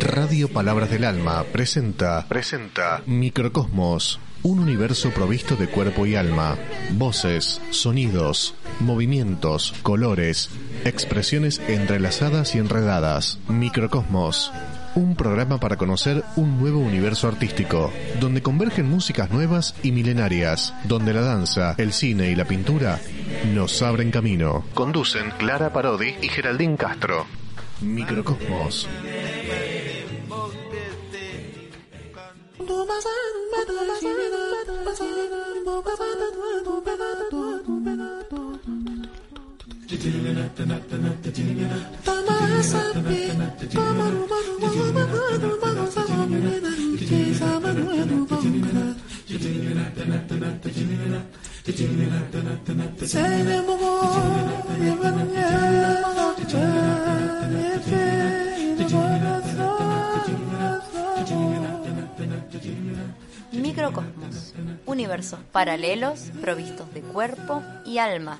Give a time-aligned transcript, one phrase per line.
[0.00, 6.56] Radio Palabras del Alma presenta, presenta Microcosmos, un universo provisto de cuerpo y alma,
[6.94, 10.50] voces, sonidos, movimientos, colores,
[10.84, 13.38] expresiones entrelazadas y enredadas.
[13.46, 14.50] Microcosmos,
[14.96, 21.14] un programa para conocer un nuevo universo artístico, donde convergen músicas nuevas y milenarias, donde
[21.14, 22.98] la danza, el cine y la pintura
[23.54, 24.64] nos abren camino.
[24.74, 27.26] Conducen Clara Parodi y Geraldine Castro.
[27.80, 28.88] Microcosmos.
[53.06, 53.76] Sen de bu
[54.84, 55.50] yemem ya.
[63.76, 64.54] Microcosmos,
[64.86, 68.38] universos paralelos provistos de cuerpo y alma.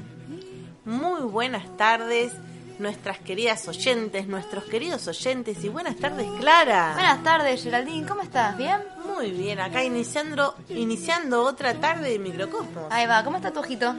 [0.87, 2.33] Muy buenas tardes,
[2.79, 6.93] nuestras queridas oyentes, nuestros queridos oyentes y buenas tardes, Clara.
[6.95, 8.57] Buenas tardes, Geraldine, ¿cómo estás?
[8.57, 8.79] ¿Bien?
[9.15, 12.85] Muy bien, acá iniciando, iniciando otra tarde de Microcosmos.
[12.91, 13.95] Ahí va, ¿cómo está tu ojito?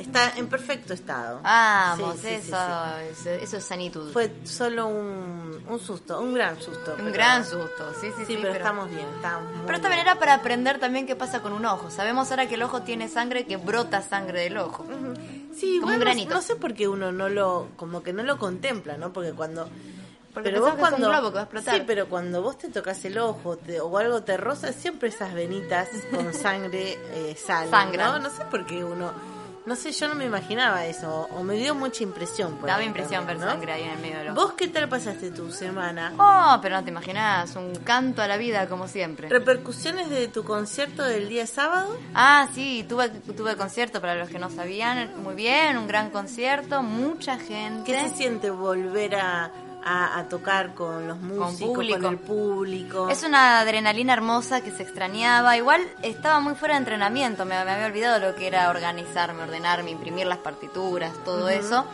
[0.00, 1.40] Está en perfecto estado.
[1.42, 4.12] Vamos, Sí, eso, sí, eso, eso es sanitud.
[4.12, 6.92] Fue solo un, un susto, un gran susto.
[6.92, 8.38] un pero- gran susto, sí, sí, Sí, sí.
[8.40, 11.90] pero, estamos bien, estamos Pero esta manera para aprender también qué pasa con un ojo.
[11.90, 14.84] Sabemos ahora que el ojo tiene sangre, que brota sangre del ojo.
[15.54, 16.34] Sí, como bueno, un granito.
[16.34, 19.12] No sé por qué uno no lo, como que no lo contempla, ¿no?
[19.12, 19.68] Porque cuando...
[20.32, 21.74] Porque pensás que es un globo que va a explotar.
[21.74, 25.34] Sí, pero cuando vos te tocas el ojo te- o algo te roza, siempre esas
[25.34, 27.98] venitas con sangre eh, salen.
[27.98, 28.18] ¿no?
[28.20, 29.10] No sé por qué uno...
[29.66, 32.56] No sé, yo no me imaginaba eso, o me dio mucha impresión.
[32.56, 33.46] por Daba ahí impresión ver ¿no?
[33.46, 34.40] sangre ahí en el medio del ojo.
[34.40, 36.14] ¿Vos qué tal pasaste tu semana?
[36.18, 39.28] Oh, pero no te imaginas, un canto a la vida como siempre.
[39.28, 41.94] ¿Repercusiones de tu concierto del día sábado?
[42.14, 46.82] Ah, sí, tuve, tuve concierto para los que no sabían, muy bien, un gran concierto,
[46.82, 47.84] mucha gente.
[47.84, 49.52] ¿Qué se siente volver a,
[49.84, 53.08] a- a tocar con los músicos, con, el público?
[53.08, 55.56] Es una adrenalina hermosa que se extrañaba.
[55.56, 59.90] Igual estaba muy fuera de entrenamiento, me, me había olvidado lo que era organizarme, ordenarme,
[59.90, 61.84] imprimir las partituras, todo eso.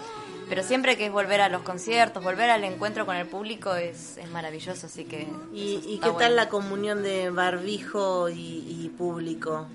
[0.48, 4.16] Pero siempre que es volver a los conciertos, volver al encuentro con el público es,
[4.16, 5.26] es maravilloso, así que...
[5.52, 6.18] ¿Y, qué bueno.
[6.18, 8.34] tal la comunión de barbijo y,
[8.84, 9.66] y público?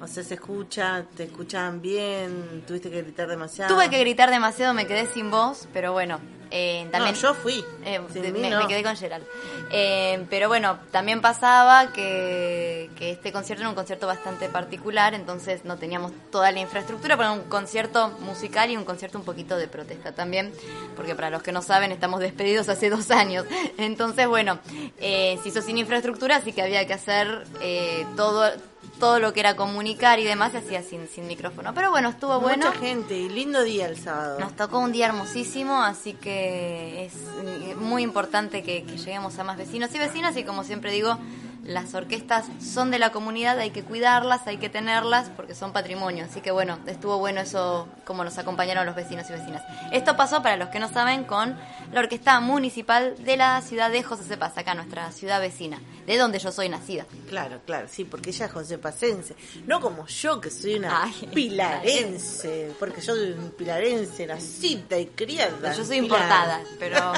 [0.00, 3.74] O sea, se escucha, te escuchaban bien, tuviste que gritar demasiado.
[3.74, 7.14] Tuve que gritar demasiado, me quedé sin voz, pero bueno, eh, también...
[7.14, 7.64] No, yo fui.
[7.84, 8.00] Eh,
[8.32, 8.60] me, no.
[8.60, 9.24] me quedé con Gerald.
[9.70, 15.64] Eh, pero bueno, también pasaba que, que este concierto era un concierto bastante particular, entonces
[15.64, 19.68] no teníamos toda la infraestructura para un concierto musical y un concierto un poquito de
[19.68, 20.52] protesta también,
[20.96, 23.44] porque para los que no saben, estamos despedidos hace dos años.
[23.78, 24.58] Entonces, bueno,
[25.00, 28.50] eh, se hizo sin infraestructura, así que había que hacer eh, todo
[28.98, 31.72] todo lo que era comunicar y demás se hacía sin, sin micrófono.
[31.74, 32.66] Pero bueno, estuvo bueno.
[32.66, 34.38] Mucha gente y lindo día el sábado.
[34.38, 37.14] Nos tocó un día hermosísimo, así que es
[37.44, 41.18] eh, muy importante que, que lleguemos a más vecinos y vecinas y como siempre digo,
[41.68, 46.24] las orquestas son de la comunidad, hay que cuidarlas, hay que tenerlas porque son patrimonio.
[46.24, 49.62] Así que bueno, estuvo bueno eso, como nos acompañaron los vecinos y vecinas.
[49.92, 51.56] Esto pasó, para los que no saben, con
[51.92, 56.38] la Orquesta Municipal de la ciudad de José Cepaz, acá nuestra ciudad vecina, de donde
[56.38, 57.04] yo soy nacida.
[57.28, 59.36] Claro, claro, sí, porque ella es josepacense.
[59.66, 62.72] No como yo, que soy una Ay, pilarense.
[62.78, 65.72] Porque yo soy un pilarense, nacida y criada.
[65.74, 66.20] Yo soy Pilar.
[66.20, 67.12] importada, pero,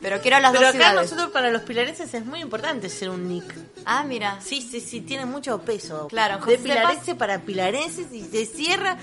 [0.00, 1.10] pero quiero las Pero dos acá ciudades.
[1.10, 3.54] nosotros, para los pilarenses, es muy importante ser un nick.
[3.86, 4.38] Ah, mira.
[4.40, 6.08] Sí, sí, sí, tiene mucho peso.
[6.08, 8.96] Claro, de José pilarense para pilarenses y se cierra.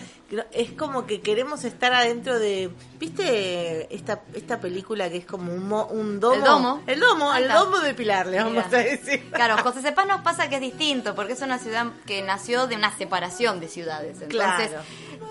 [0.53, 2.71] Es como que queremos estar adentro de.
[2.97, 6.35] ¿Viste esta, esta película que es como un, mo- un domo?
[6.35, 6.81] El domo.
[6.87, 8.65] El domo, el domo de Pilar, le vamos Mira.
[8.79, 9.29] a decir.
[9.31, 12.75] Claro, José Cepaz nos pasa que es distinto, porque es una ciudad que nació de
[12.75, 14.21] una separación de ciudades.
[14.21, 14.83] Entonces, Claro.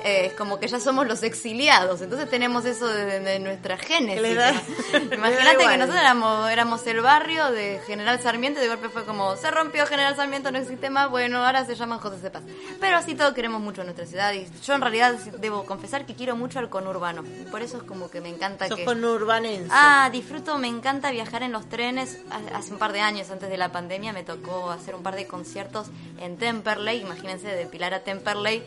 [0.05, 2.01] Eh, es como que ya somos los exiliados.
[2.01, 4.21] Entonces tenemos eso de, de nuestra génesis.
[5.13, 9.37] Imagínate que nosotros éramos, éramos el barrio de General Sarmiento y de golpe fue como,
[9.37, 12.43] se rompió General Sarmiento, no existe más, bueno, ahora se llaman José Cepaz.
[12.81, 16.37] Pero así todo queremos mucho nuestra ciudad y yo en realidad debo confesar que quiero
[16.37, 17.25] mucho al conurbano.
[17.51, 18.85] Por eso es como que me encanta Sos que...
[18.85, 19.69] con urbanense.
[19.71, 22.19] Ah, disfruto, me encanta viajar en los trenes.
[22.31, 25.15] Ha- Hace un par de años, antes de la pandemia, me tocó hacer un par
[25.17, 25.87] de conciertos
[26.19, 27.01] en Temperley.
[27.01, 28.63] Imagínense, de Pilar a Temperley,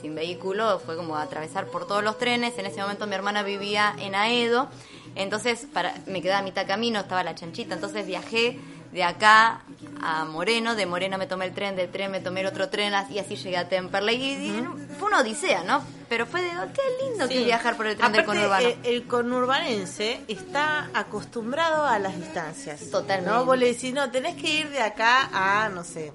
[0.00, 2.58] sin vehículo, fue como atravesar por todos los trenes.
[2.58, 4.68] En ese momento mi hermana vivía en Aedo,
[5.14, 7.74] entonces para, me quedaba a mitad camino, estaba la chanchita.
[7.74, 8.58] Entonces viajé
[8.92, 9.62] de acá
[10.00, 12.92] a Moreno, de Moreno me tomé el tren, del tren me tomé el otro tren
[13.10, 14.16] y así llegué a Temperley.
[14.16, 14.64] Y,
[14.98, 15.82] fue una odisea, ¿no?
[16.08, 18.68] Pero fue de, oh, qué lindo que viajar por el tren del conurbano.
[18.68, 22.90] Eh, el conurbanense está acostumbrado a las distancias.
[22.90, 23.30] Totalmente.
[23.30, 23.44] ¿no?
[23.44, 26.12] Vos le decís, no, tenés que ir de acá a, no sé,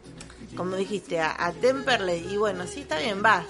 [0.58, 2.34] como dijiste, a, a Temperley.
[2.34, 3.46] Y bueno, sí, está bien, vas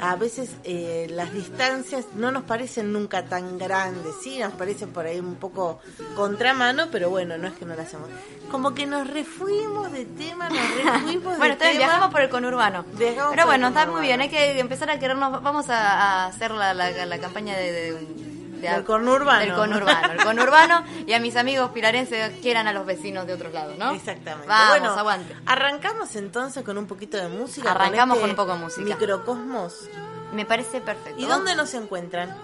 [0.00, 5.06] a veces eh, las distancias no nos parecen nunca tan grandes, sí, nos parecen por
[5.06, 5.80] ahí un poco
[6.16, 8.08] contramano, pero bueno, no es que no lo hacemos.
[8.50, 12.84] Como que nos refuimos de tema, nos refuimos bueno, entonces viajamos por el conurbano.
[12.96, 17.18] pero bueno, está muy bien, hay que empezar a querernos, vamos a, hacer la, la,
[17.18, 19.40] campaña de del conurbano.
[19.40, 20.12] Del conurbano.
[20.12, 23.92] El conurbano y a mis amigos pirarenses quieran a los vecinos de otros lados, ¿no?
[23.92, 24.48] Exactamente.
[24.48, 25.36] Vamos, bueno, aguante.
[25.46, 27.72] Arrancamos entonces con un poquito de música.
[27.72, 28.84] Arrancamos con, este un poco de música.
[28.84, 29.88] Microcosmos.
[30.32, 31.20] Me parece perfecto.
[31.20, 32.34] ¿Y dónde nos encuentran?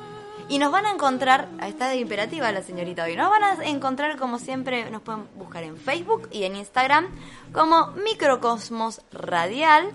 [0.49, 4.17] Y nos van a encontrar, está de imperativa la señorita hoy, nos van a encontrar
[4.17, 7.09] como siempre, nos pueden buscar en Facebook y en Instagram
[7.53, 9.91] como Microcosmos Radial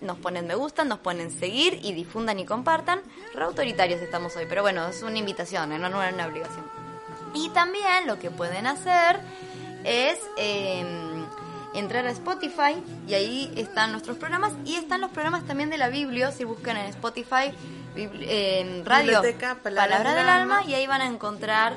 [0.00, 3.00] nos ponen me gustan, nos ponen seguir y difundan y compartan.
[3.34, 5.78] Re autoritarios estamos hoy, pero bueno, es una invitación, ¿eh?
[5.78, 6.64] no, no es una obligación.
[7.34, 9.20] Y también lo que pueden hacer
[9.84, 11.24] es em,
[11.74, 15.88] entrar a Spotify y ahí están nuestros programas y están los programas también de la
[15.88, 17.52] Biblia, si buscan en Spotify,
[17.94, 19.22] en radio,
[19.62, 21.74] Palabra, del, alma y ahí van a encontrar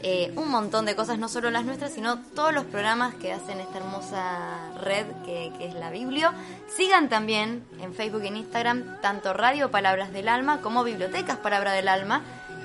[0.00, 3.60] eh, un montón de cosas, no solo las nuestras, sino todos los programas que hacen
[3.60, 6.32] esta hermosa red que, es la Biblio.
[6.74, 11.72] Sigan también en Facebook y en Instagram tanto Radio Palabras del Alma como Bibliotecas Palabra
[11.72, 12.22] del Alma.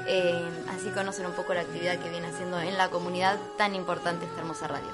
[0.07, 4.25] Eh, así conocen un poco la actividad que viene haciendo en la comunidad tan importante
[4.25, 4.89] esta hermosa radio.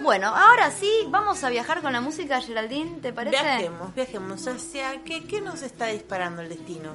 [0.00, 3.36] Bueno, ahora sí, vamos a viajar con la música, Geraldine, ¿te parece?
[3.36, 4.46] Viajemos, viajemos.
[4.46, 6.92] ¿Hacia qué, qué nos está disparando el destino?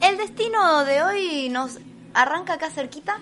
[0.00, 1.78] El destino de hoy nos
[2.14, 3.18] arranca acá cerquita.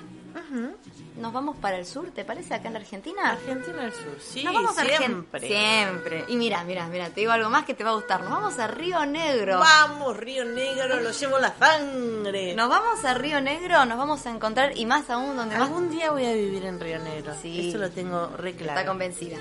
[1.16, 2.54] Nos vamos para el sur, ¿te parece?
[2.54, 3.30] Acá en la Argentina.
[3.30, 5.46] Argentina del sur, sí, Nos vamos siempre.
[5.46, 6.24] A siempre.
[6.28, 8.20] Y mira, mira, mira, te digo algo más que te va a gustar.
[8.20, 9.58] Nos vamos a Río Negro.
[9.58, 12.54] Vamos, Río Negro, lo llevo la sangre.
[12.54, 16.10] Nos vamos a Río Negro, nos vamos a encontrar y más aún donde Algún día
[16.10, 17.32] voy a vivir en Río Negro.
[17.40, 17.70] Sí.
[17.70, 18.78] Eso lo tengo re claro.
[18.78, 19.38] Está convencida.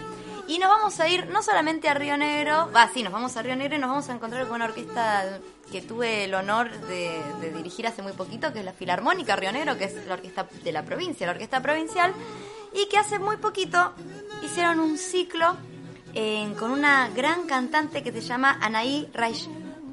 [0.48, 3.41] Y nos vamos a ir no solamente a Río Negro, va, sí, nos vamos a
[3.41, 5.39] Río Negro y nos vamos a encontrar con una orquesta
[5.71, 9.77] que tuve el honor de, dirigir hace muy poquito, que es la Filarmónica Río Negro,
[9.77, 12.13] que es la orquesta de la provincia, la orquesta provincial,
[12.73, 13.94] y que hace muy poquito
[14.44, 15.57] hicieron un ciclo
[16.57, 19.09] con una gran cantante que se llama Anaí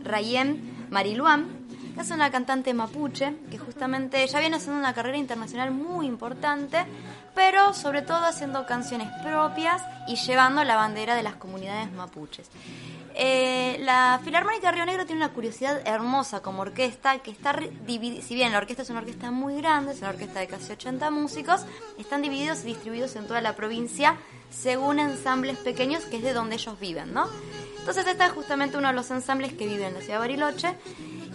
[0.04, 1.62] Rayem Mariluán,
[1.94, 6.84] que es una cantante mapuche, que justamente ya viene haciendo una carrera internacional muy importante,
[7.34, 12.48] pero sobre todo haciendo canciones propias y llevando la bandera de las comunidades mapuches.
[13.14, 17.54] Eh, la Filarmónica Río Negro tiene una curiosidad hermosa como orquesta, que está
[17.86, 20.72] dividida, si bien la orquesta es una orquesta muy grande, es una orquesta de casi
[20.72, 21.66] 80 músicos,
[21.98, 24.16] están divididos y distribuidos en toda la provincia
[24.50, 27.26] según ensambles pequeños, que es de donde ellos viven, ¿no?
[27.78, 30.76] Entonces este es justamente uno de los ensambles que vive en la ciudad de Bariloche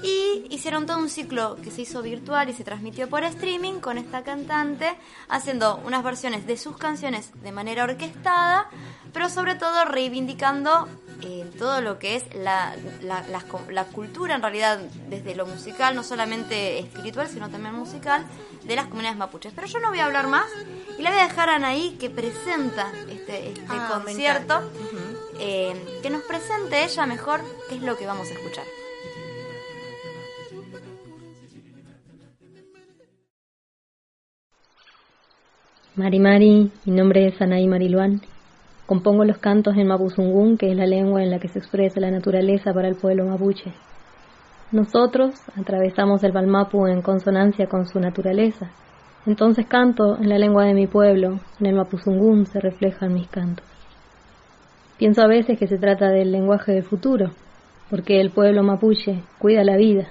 [0.02, 3.98] y hicieron todo un ciclo que se hizo virtual y se transmitió por streaming con
[3.98, 4.96] esta cantante
[5.28, 8.70] haciendo unas versiones de sus canciones de manera orquestada,
[9.12, 10.88] pero sobre todo reivindicando
[11.22, 14.80] eh, todo lo que es la, la, cultura en realidad
[15.10, 18.26] desde lo musical, no solamente espiritual, sino también musical,
[18.64, 19.54] de las comunidades mapuches.
[19.56, 20.46] Pero yo no voy a hablar más
[20.98, 24.62] y la voy a dejar a Anaí que presenta este, este ah, concierto,
[25.40, 25.74] eh,
[26.04, 28.66] que nos presente ella mejor qué es lo que vamos a escuchar.
[35.96, 38.22] Mari Mari, mi nombre es Anaí Mariluán.
[38.88, 42.10] Compongo los cantos en Mapuzungún, que es la lengua en la que se expresa la
[42.10, 43.74] naturaleza para el pueblo mapuche.
[44.72, 48.70] Nosotros atravesamos el Balmapu en consonancia con su naturaleza.
[49.26, 53.66] Entonces canto en la lengua de mi pueblo, en el Mapuzungún se reflejan mis cantos.
[54.98, 57.32] Pienso a veces que se trata del lenguaje del futuro,
[57.90, 60.08] porque el pueblo mapuche cuida la vida.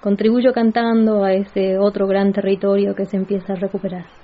[0.00, 4.17] Contribuyo cantando a ese otro gran territorio que se empieza a recuperar.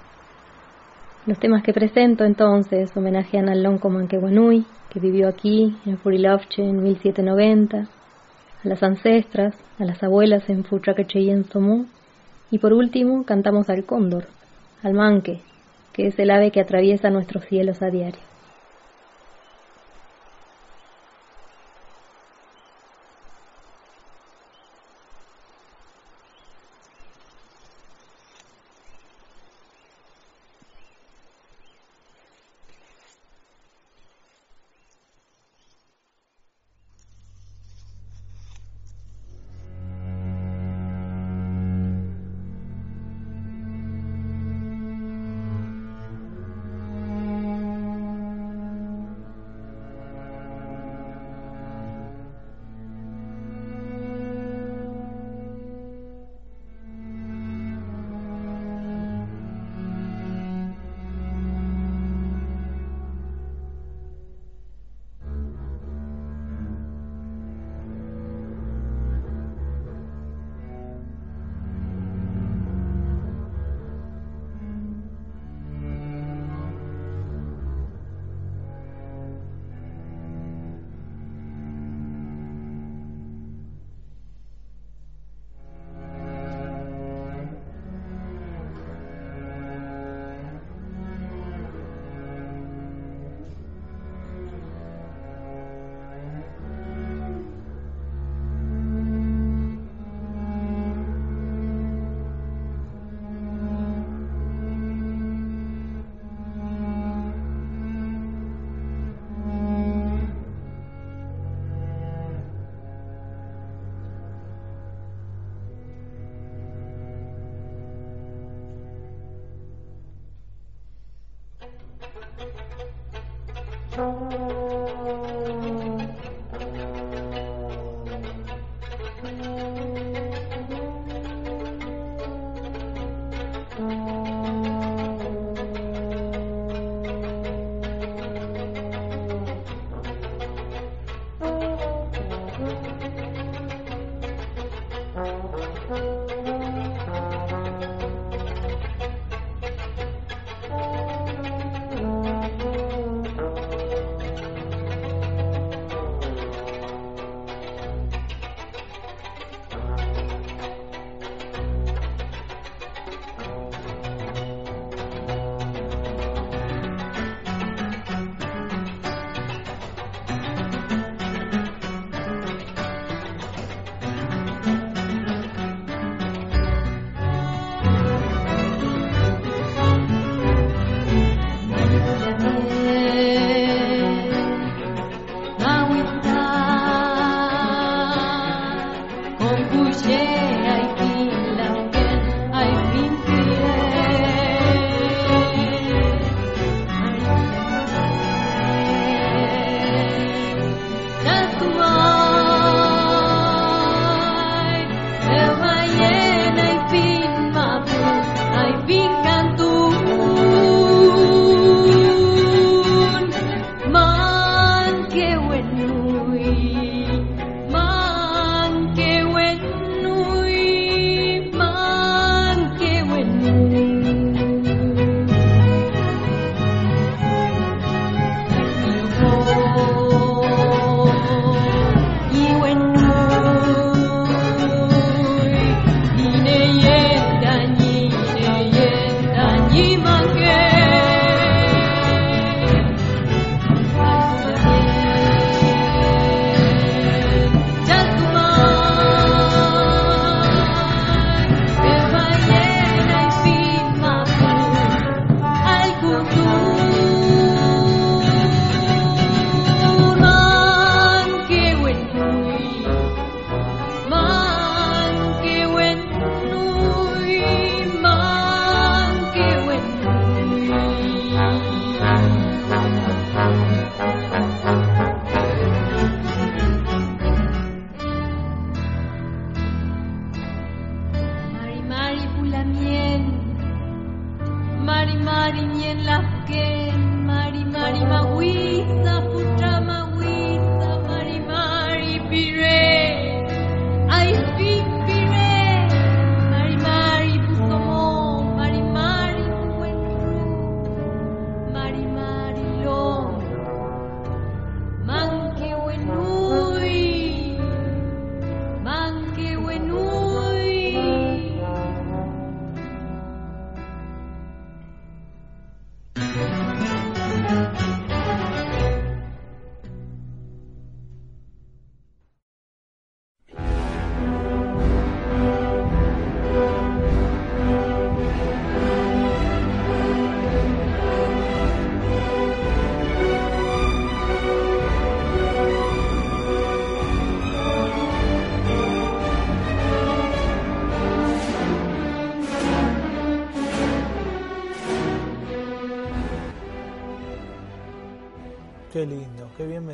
[1.27, 6.83] Los temas que presento entonces homenajean al Lonco Manquehuanui, que vivió aquí en Furilovche en
[6.83, 11.87] 1790, a las ancestras, a las abuelas en Futraqueche y en Somú,
[12.51, 14.27] y por último cantamos al cóndor,
[14.83, 15.41] al manque,
[15.95, 18.34] que es el ave que atraviesa nuestros cielos a diario.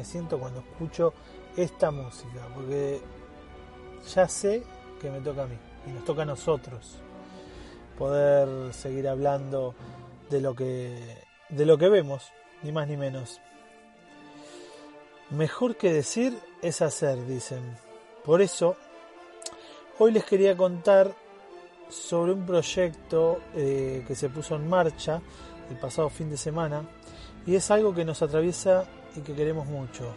[0.00, 1.12] Me siento cuando escucho
[1.59, 3.02] esta música, porque
[4.14, 4.62] ya sé
[4.99, 6.97] que me toca a mí y nos toca a nosotros
[7.99, 9.75] poder seguir hablando
[10.30, 11.19] de lo que
[11.50, 13.42] de lo que vemos, ni más ni menos.
[15.28, 17.76] Mejor que decir es hacer, dicen.
[18.25, 18.76] Por eso,
[19.99, 21.14] hoy les quería contar
[21.90, 25.21] sobre un proyecto eh, que se puso en marcha
[25.69, 26.85] el pasado fin de semana
[27.47, 28.87] y es algo que nos atraviesa
[29.17, 30.12] y que queremos mucho,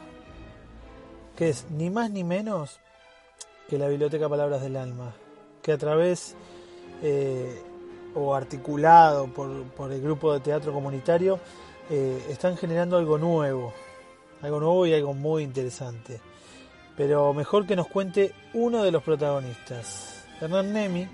[1.35, 2.79] que es ni más ni menos
[3.69, 5.13] que la Biblioteca Palabras del Alma,
[5.61, 6.35] que a través
[7.01, 7.61] eh,
[8.15, 11.39] o articulado por, por, el grupo de teatro comunitario
[11.89, 13.73] eh, están generando algo nuevo,
[14.41, 16.21] algo nuevo y algo muy interesante.
[16.95, 20.25] Pero mejor que nos cuente uno de los protagonistas.
[20.39, 21.07] Hernán Nemi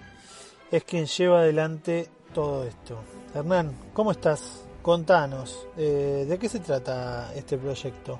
[0.71, 2.99] es quien lleva adelante todo esto.
[3.33, 4.68] Hernán, ¿cómo estás?
[4.81, 8.17] Contanos, eh, ¿de qué se trata este proyecto?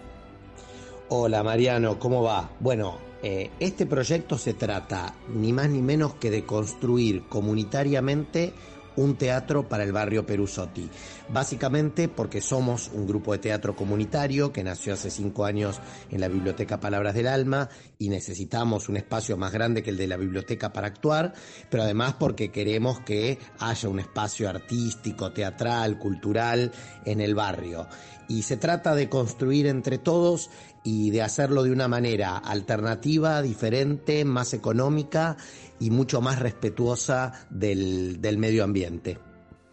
[1.07, 2.49] Hola Mariano, ¿cómo va?
[2.59, 8.53] Bueno, eh, este proyecto se trata ni más ni menos que de construir comunitariamente
[8.99, 10.89] un teatro para el barrio Perusotti.
[11.29, 15.79] Básicamente porque somos un grupo de teatro comunitario que nació hace cinco años
[16.09, 20.07] en la Biblioteca Palabras del Alma y necesitamos un espacio más grande que el de
[20.07, 21.33] la biblioteca para actuar,
[21.69, 26.71] pero además porque queremos que haya un espacio artístico, teatral, cultural
[27.05, 27.87] en el barrio.
[28.27, 30.49] Y se trata de construir entre todos
[30.83, 35.37] y de hacerlo de una manera alternativa, diferente, más económica
[35.79, 39.17] y mucho más respetuosa del, del, medio ambiente.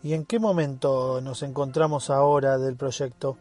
[0.02, 3.38] ¿Y en qué momento nos encontramos ahora del proyecto?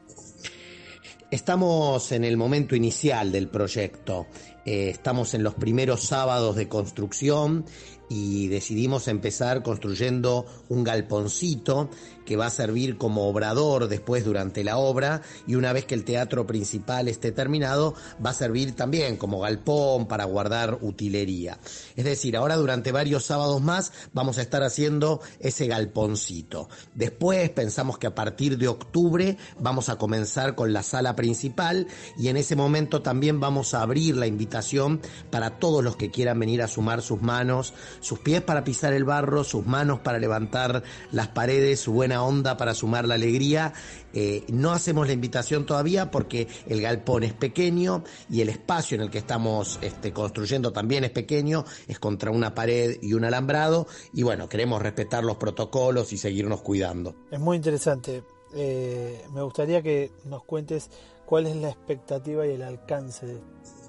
[1.32, 4.28] Estamos en el momento inicial del proyecto.
[4.66, 7.66] Eh, estamos en los primeros sábados de construcción
[8.10, 11.90] y decidimos empezar construyendo un galponcito
[12.26, 16.04] que va a servir como obrador después durante la obra y una vez que el
[16.04, 21.60] teatro principal esté terminado va a servir también como galpón para guardar utilería.
[21.96, 26.70] Es decir, ahora durante varios sábados más vamos a estar haciendo ese galponcito.
[26.94, 32.30] Después pensamos que a partir de octubre vamos a comenzar con la sala principal y
[32.30, 36.62] en ese momento también vamos a abrir la invitación para todos los que quieran venir
[36.62, 41.28] a sumar sus manos, sus pies para pisar el barro, sus manos para levantar las
[41.30, 43.74] paredes, su buena onda para sumar la alegría.
[44.14, 49.02] Eh, no hacemos la invitación todavía porque el galpón es pequeño y el espacio en
[49.02, 53.88] el que estamos este, construyendo también es pequeño, es contra una pared y un alambrado
[54.14, 57.16] y bueno, queremos respetar los protocolos y seguirnos cuidando.
[57.32, 58.24] Es muy interesante.
[58.56, 60.90] Eh, me gustaría que nos cuentes
[61.26, 63.42] cuál es la expectativa y el alcance de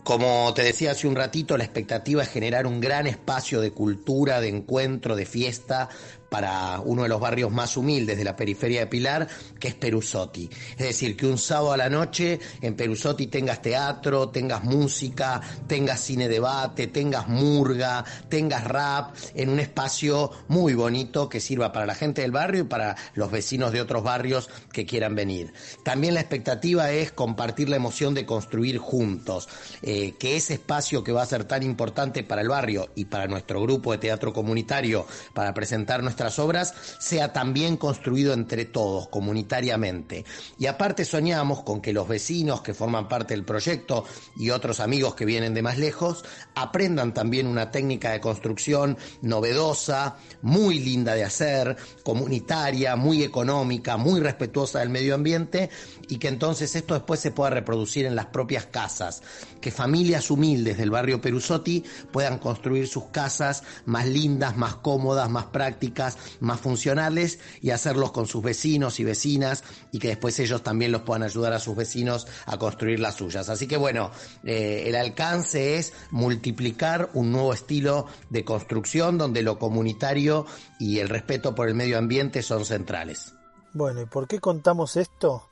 [0.06, 4.40] como te decía hace un ratito, la expectativa es generar un gran espacio de cultura,
[4.40, 5.88] de encuentro, de fiesta
[6.28, 10.48] para uno de los barrios más humildes de la periferia de Pilar, que es Perusotti.
[10.72, 16.00] Es decir, que un sábado a la noche en Perusotti tengas teatro, tengas música, tengas
[16.00, 21.94] cine debate, tengas murga, tengas rap, en un espacio muy bonito que sirva para la
[21.94, 25.52] gente del barrio y para los vecinos de otros barrios que quieran venir.
[25.84, 29.48] También la expectativa es compartir la emoción de construir juntos,
[29.82, 33.26] eh, que ese espacio que va a ser tan importante para el barrio y para
[33.26, 40.24] nuestro grupo de teatro comunitario, para presentar nuestras obras sea también construido entre todos, comunitariamente.
[40.59, 45.14] Y aparte soñamos con que los vecinos que forman parte del proyecto y otros amigos
[45.14, 46.24] que vienen de más lejos
[46.55, 54.18] aprendan también una técnica de construcción novedosa, muy linda de hacer, comunitaria, muy económica, muy
[54.20, 55.68] respetuosa del medio ambiente
[56.09, 59.22] y que entonces esto después se pueda reproducir en las propias casas,
[59.66, 65.46] que familias humildes del barrio Perusotti puedan construir sus casas más lindas, más cómodas, más
[65.46, 70.92] prácticas más funcionales y hacerlos con sus vecinos y vecinas y que después ellos también
[70.92, 73.48] los puedan ayudar a sus vecinos a construir las suyas.
[73.48, 74.12] Así que bueno,
[74.44, 80.46] eh, el alcance es multiplicar un nuevo estilo de construcción donde lo comunitario
[80.79, 83.35] y el respeto por el medio ambiente son centrales.
[83.72, 85.48] Bueno, ¿y por qué contamos esto?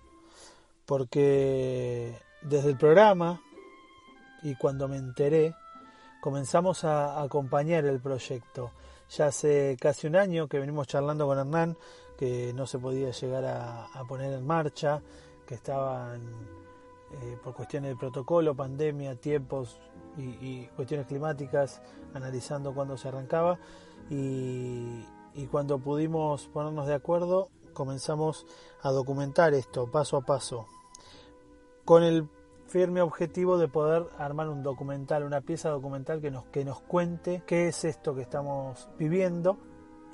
[0.87, 3.40] Porque desde el programa
[4.44, 5.57] y cuando me enteré,
[6.20, 8.70] comenzamos a acompañar el proyecto.
[9.11, 11.76] Ya hace casi un año que venimos charlando con Hernán,
[12.16, 15.02] que no se podía llegar a, poner en marcha,
[15.46, 16.22] que estaban
[17.11, 19.80] eh, por cuestiones de protocolo, pandemia, tiempos
[20.16, 23.59] y, cuestiones climáticas, analizando cuándo se arrancaba.
[24.11, 28.46] Y cuando pudimos ponernos de acuerdo, comenzamos
[28.83, 30.66] a documentar esto paso a paso,
[31.85, 32.28] con el
[32.74, 37.44] firme objetivo de poder armar un documental, una pieza documental que nos, que nos cuente
[37.46, 39.60] qué es esto que estamos viviendo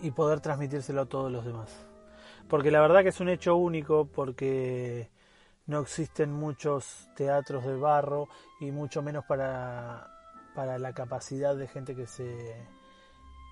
[0.03, 1.71] y poder transmitírselo a todos los demás.
[2.51, 5.09] Porque la verdad que es un hecho único, porque
[5.65, 8.29] no existen muchos teatros de barro
[8.61, 10.11] y mucho menos para,
[10.55, 12.63] para la capacidad de gente que se,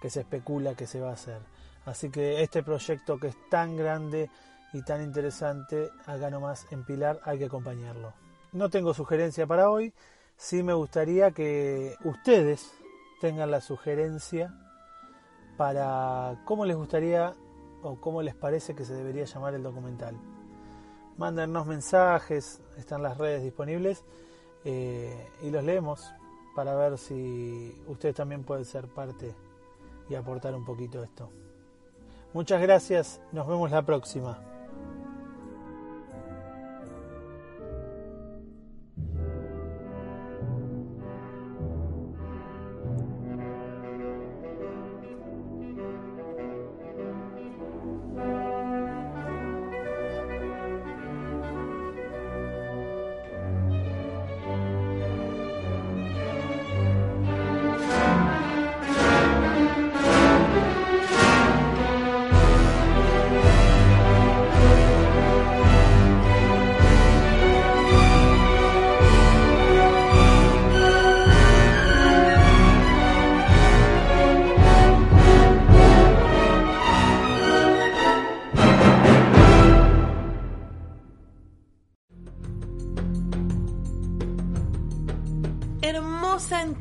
[0.02, 1.40] que se especula que se va a hacer.
[1.86, 4.28] Así que este proyecto que es tan grande
[4.74, 8.27] y tan interesante, acá nomás en Pilar hay que acompañarlo.
[8.52, 9.92] No tengo sugerencia para hoy,
[10.36, 12.72] sí me gustaría que ustedes
[13.20, 14.54] tengan la sugerencia
[15.58, 17.34] para cómo les gustaría
[17.82, 20.16] o cómo les parece que se debería llamar el documental.
[21.18, 24.04] Mándennos mensajes, están las redes disponibles
[24.64, 26.10] eh, y los leemos
[26.54, 29.34] para ver si ustedes también pueden ser parte
[30.08, 31.28] y aportar un poquito a esto.
[32.32, 34.57] Muchas gracias, nos vemos la próxima.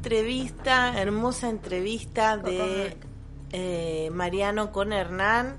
[0.08, 2.96] Entrevista, hermosa entrevista de
[3.52, 5.58] eh, Mariano con Hernán,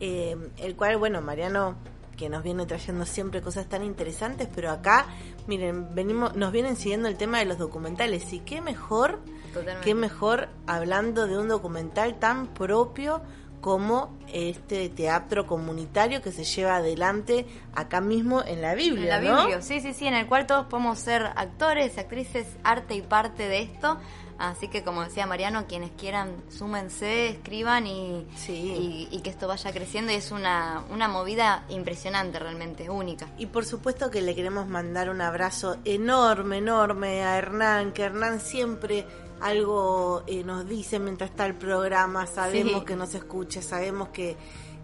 [0.00, 1.76] eh, el cual, bueno, Mariano
[2.16, 5.06] que nos viene trayendo siempre cosas tan interesantes, pero acá,
[5.46, 9.20] miren, venimos, nos vienen siguiendo el tema de los documentales y qué mejor,
[9.52, 9.84] Totalmente.
[9.84, 13.22] qué mejor hablando de un documental tan propio
[13.64, 19.30] como este teatro comunitario que se lleva adelante acá mismo en la En Biblia, la
[19.32, 19.38] ¿no?
[19.38, 23.48] Biblia, sí, sí, sí, en el cual todos podemos ser actores, actrices, arte y parte
[23.48, 23.98] de esto.
[24.36, 28.52] Así que, como decía Mariano, quienes quieran, súmense, escriban y, Sí.
[28.52, 30.12] y, y que esto vaya creciendo.
[30.12, 33.28] Y es una, una movida impresionante, realmente, única.
[33.38, 38.40] Y por supuesto que le queremos mandar un abrazo enorme, enorme a Hernán, que Hernán
[38.40, 39.06] siempre
[39.44, 42.86] algo eh, nos dice mientras está el programa, sabemos Sí.
[42.86, 44.36] que nos escucha, sabemos que,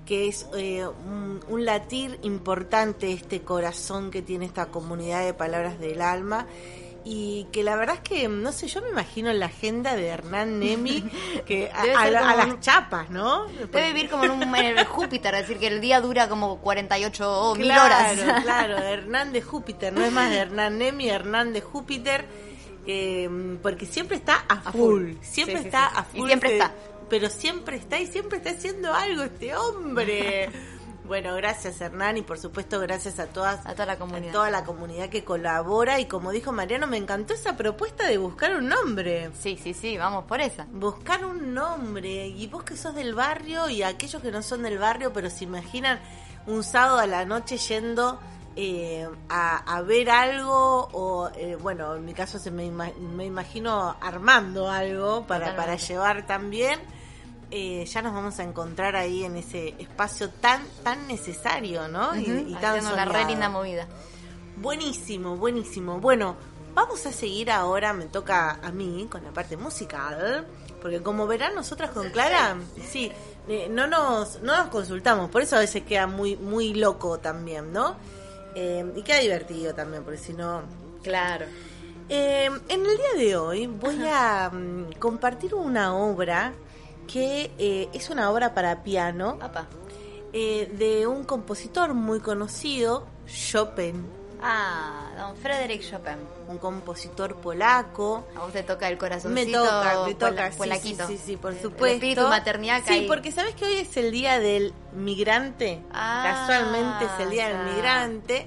[0.07, 5.79] que es eh, un, un latir importante este corazón que tiene esta comunidad de palabras
[5.79, 6.47] del alma.
[7.03, 10.59] Y que la verdad es que, no sé, yo me imagino la agenda de Hernán
[10.61, 11.03] Nemi
[11.47, 13.47] que a, a a las un- chapas, ¿no?
[13.47, 16.59] Debe vivir como en, un, en el Júpiter, es decir, que el día dura como
[16.59, 18.43] 48 mil Claro, horas.
[18.43, 22.27] claro, Hernán de Júpiter, no es más de Hernán Nemi, Hernán de Júpiter,
[22.87, 25.23] eh, porque siempre está a A full, full.
[25.23, 25.95] siempre Sí, está sí.
[25.97, 26.27] a Y full.
[26.29, 26.73] siempre está.
[27.09, 30.49] Pero siempre está y siempre está haciendo algo este hombre.
[31.05, 34.31] bueno, gracias Hernán y por supuesto gracias a todas A toda la comunidad.
[34.31, 38.17] a toda la comunidad que colabora y como dijo Mariano, me encantó esa propuesta de
[38.19, 39.31] buscar un nombre.
[39.41, 40.67] Sí, sí, sí, vamos por esa.
[40.71, 42.29] Buscar un nombre.
[42.29, 45.43] Y vos que sos del barrio y aquellos que no son del barrio, pero se
[45.45, 45.99] imaginan
[46.47, 48.21] un sábado a la noche yendo
[48.57, 53.25] eh, a, a ver algo o, eh, bueno, en mi caso se me, ima- me
[53.25, 56.81] imagino armando algo para, para llevar también.
[57.53, 62.15] Eh, ya nos vamos a encontrar ahí en ese espacio tan tan necesario, ¿no?
[62.17, 63.87] Y- Ujú, y, tan haciendo una re linda movida.
[64.57, 65.99] Buenísimo, buenísimo.
[66.01, 66.37] Bueno,
[66.75, 70.47] vamos a seguir ahora, me toca a mí con la parte musical,
[70.83, 72.57] porque como verán nosotras con Clara,
[72.89, 73.11] sí,
[73.49, 77.73] eh, no nos no nos consultamos, por eso a veces queda muy muy loco también,
[77.73, 77.97] ¿no?
[78.55, 80.63] Eh, y queda divertido también, porque si no...
[81.03, 81.47] Claro.
[82.09, 86.53] Eh, en el día de hoy voy a mm, compartir una obra
[87.07, 89.39] que eh, es una obra para piano
[90.33, 94.07] eh, de un compositor muy conocido, Chopin,
[94.43, 96.17] Ah, don Frederick Chopin.
[96.49, 98.25] un compositor polaco.
[98.37, 101.07] A vos te toca el corazoncito Me toca, me toca, sí, polaquito.
[101.07, 101.87] sí, sí, sí, por supuesto.
[101.87, 105.83] El espíritu maternidad Sí, porque sabes que hoy es el día del migrante.
[105.93, 108.47] Ah, Casualmente es el día del migrante.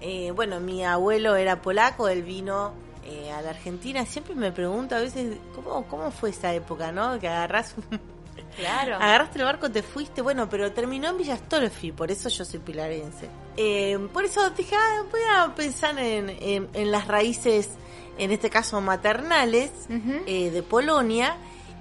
[0.00, 2.72] Eh, bueno, mi abuelo era polaco, él vino
[3.04, 4.04] eh, a la Argentina.
[4.06, 7.18] Siempre me pregunto a veces, ¿cómo, cómo fue esa época, no?
[7.18, 8.00] Que agarrás un-
[8.56, 8.96] Claro.
[8.96, 13.28] Agarraste el barco, te fuiste, bueno, pero terminó en Villastolfi, por eso yo soy pilarense.
[13.56, 17.70] Eh, por eso dije, ah, voy a pensar en, en- en las raíces,
[18.18, 19.70] en este caso maternales,
[20.26, 21.36] eh, de Polonia.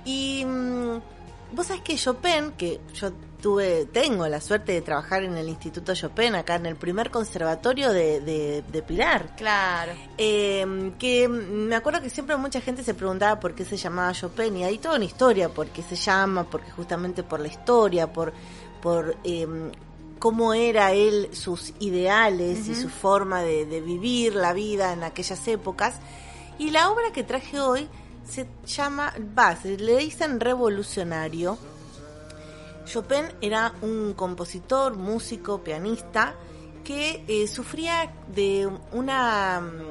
[0.05, 1.01] Y mm,
[1.53, 3.11] vos sabés que Chopin, que yo
[3.41, 7.91] tuve, tengo la suerte de trabajar en el Instituto Chopin, acá en el primer conservatorio
[7.91, 9.35] de, de- de Pilar.
[9.35, 9.93] Claro.
[10.17, 14.55] Eh, que me acuerdo que siempre mucha gente se preguntaba por qué se llamaba Chopin
[14.57, 18.31] y hay toda una historia, por qué se llama, porque justamente por la historia, por,
[18.81, 19.47] por eh,
[20.19, 25.47] cómo era él, sus ideales y su forma de, de vivir la vida en aquellas
[25.47, 25.95] épocas.
[26.59, 27.87] Y la obra que traje hoy
[28.23, 31.57] se llama, va, se le dicen revolucionario.
[32.85, 36.35] Chopin era un compositor, músico, pianista
[36.83, 39.81] que eh, sufría de una mm,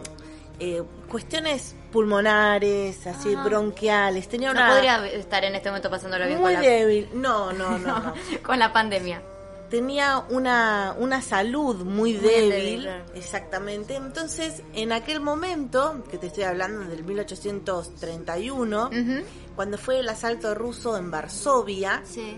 [0.59, 3.44] eh, cuestiones pulmonares, así Ah.
[3.44, 7.53] bronquiales, tenía No podría estar en este momento pasándolo bien muy con la, débil, no,
[7.55, 8.14] no, no, no.
[8.42, 9.22] con la pandemia.
[9.70, 13.05] tenía una, una salud muy, Muy débil, débil, claro.
[13.14, 13.94] exactamente.
[13.94, 19.24] Entonces, en aquel momento, que te estoy hablando del 1831, Ujú.
[19.57, 22.37] cuando fue el asalto ruso en Varsovia, Sí,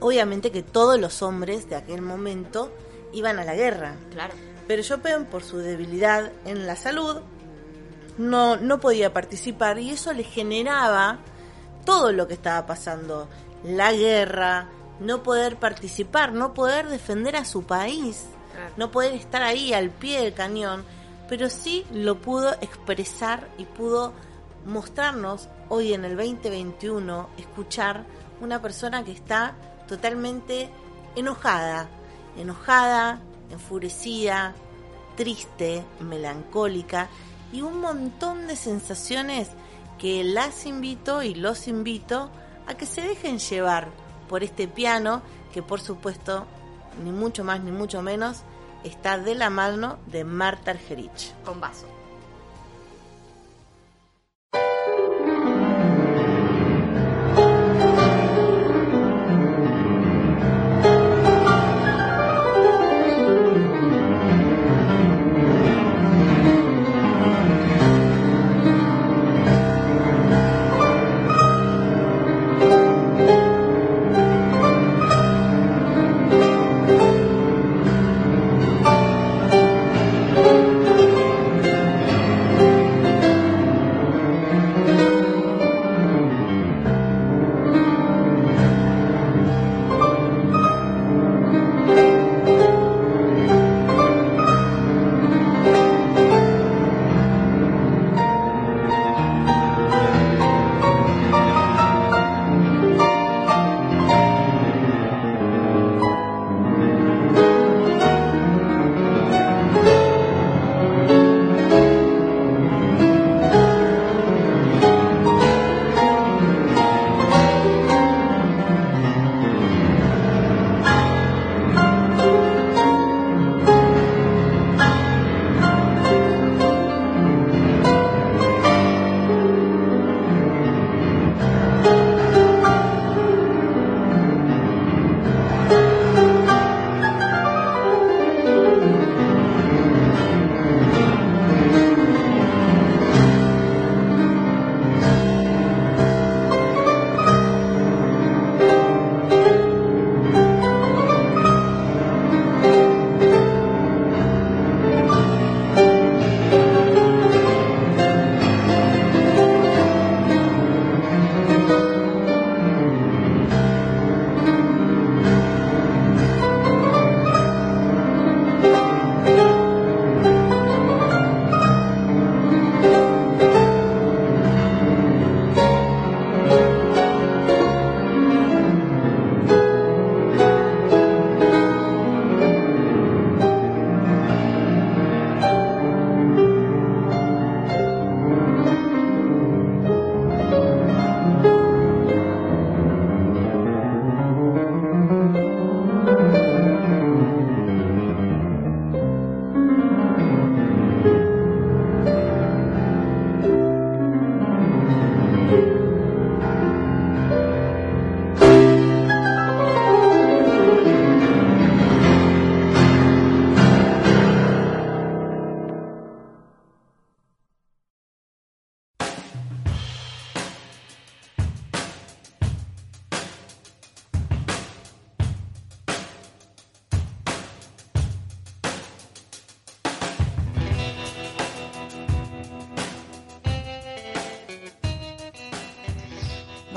[0.00, 2.72] obviamente que todos los hombres de aquel momento
[3.12, 3.96] iban a la guerra.
[4.12, 4.34] claro.
[4.66, 7.20] Pero Chopin, por su debilidad en la salud,
[8.16, 11.18] no, no podía participar y eso le generaba
[11.84, 13.28] todo lo que estaba pasando.
[13.62, 14.68] La guerra,
[15.00, 18.72] no poder participar, no poder defender a su país, Claro.
[18.76, 20.84] no poder estar ahí al pie del cañón,
[21.28, 24.12] pero sí lo pudo expresar y pudo
[24.64, 28.04] mostrarnos hoy en el 2021, escuchar
[28.40, 29.54] una persona que está
[29.86, 30.70] totalmente
[31.16, 31.88] enojada,
[32.36, 33.20] enojada,
[33.50, 34.54] enfurecida,
[35.16, 37.08] triste, melancólica
[37.52, 39.50] y un montón de sensaciones
[39.98, 42.30] que las invito y los invito
[42.66, 43.88] a que se dejen llevar
[44.28, 46.46] por este piano que por supuesto
[47.04, 48.42] ni mucho más ni mucho menos
[48.82, 51.32] está de la mano de Marta Argerich.
[51.44, 51.86] Con vaso.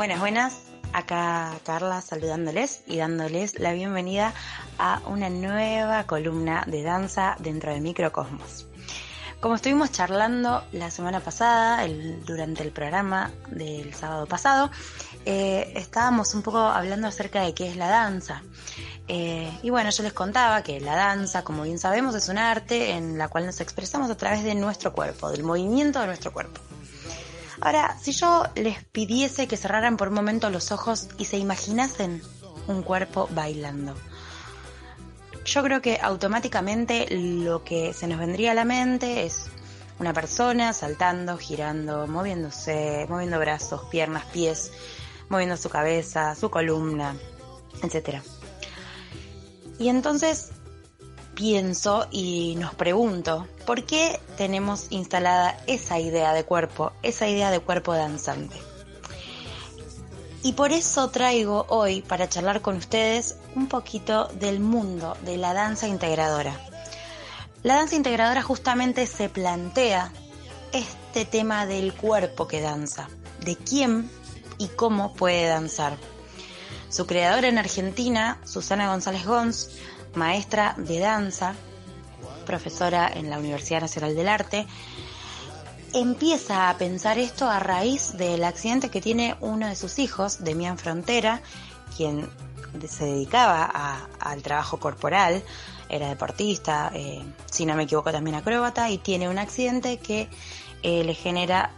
[0.07, 0.53] Buenas, buenas.
[0.93, 4.33] Acá Carla saludándoles y dándoles la bienvenida
[4.79, 8.67] a una nueva columna de danza dentro del microcosmos.
[9.41, 11.85] Como estuvimos charlando la semana pasada,
[12.25, 14.71] durante el programa del sábado pasado,
[15.25, 18.43] eh, estábamos un poco hablando acerca de qué es la danza.
[19.09, 22.91] Eh, y bueno, yo les contaba que la danza, como bien sabemos, es un arte
[22.91, 26.61] en la cual nos expresamos a través de nuestro cuerpo, del movimiento de nuestro cuerpo.
[27.59, 32.21] Ahora, si yo les pidiese que cerraran por un momento los ojos y se imaginasen
[32.67, 33.95] un cuerpo bailando,
[35.45, 39.49] yo creo que automáticamente lo que se nos vendría a la mente es
[39.99, 44.71] una persona saltando, girando, moviéndose, moviendo brazos, piernas, pies,
[45.29, 47.15] moviendo su cabeza, su columna,
[47.81, 48.21] etcétera.
[49.79, 50.51] Y entonces
[51.37, 57.59] pienso y nos pregunto, ¿por qué tenemos instalada esa idea de cuerpo, esa idea de
[57.59, 58.57] cuerpo danzante?
[60.41, 65.53] Y por eso traigo hoy para charlar con ustedes un poquito del mundo de la
[65.53, 66.59] danza integradora.
[67.61, 70.11] La danza integradora justamente se plantea
[70.73, 73.09] este tema del cuerpo que danza,
[73.41, 74.09] de quién
[74.57, 75.97] y cómo puede danzar.
[76.89, 79.69] Su creadora en Argentina, Susana González Gons,
[80.15, 81.53] maestra de danza,
[82.45, 84.65] profesora en la Universidad Nacional del Arte,
[85.93, 90.77] empieza a pensar esto a raíz del accidente que tiene uno de sus hijos, Demian
[90.77, 91.41] Frontera,
[91.95, 92.29] quien
[92.87, 95.41] se dedicaba a- al trabajo corporal,
[95.89, 100.29] era deportista, eh, si no me equivoco también acróbata, y tiene un accidente que
[100.83, 101.71] eh, le genera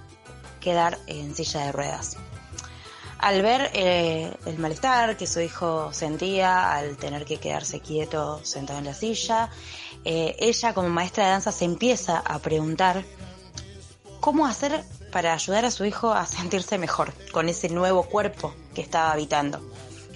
[0.59, 2.17] quedar en silla de ruedas.
[3.19, 8.79] Al ver eh, el malestar que su hijo sentía al tener que quedarse quieto sentado
[8.79, 9.49] en la silla,
[10.05, 13.03] eh, ella como maestra de danza se empieza a preguntar
[14.21, 18.81] cómo hacer para ayudar a su hijo a sentirse mejor con ese nuevo cuerpo que
[18.81, 19.59] estaba habitando,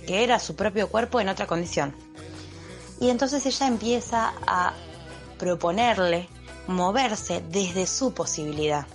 [0.07, 1.93] que era su propio cuerpo en otra condición.
[3.01, 4.73] Y entonces ella empieza a
[5.37, 6.29] proponerle
[6.67, 8.87] moverse desde su posibilidad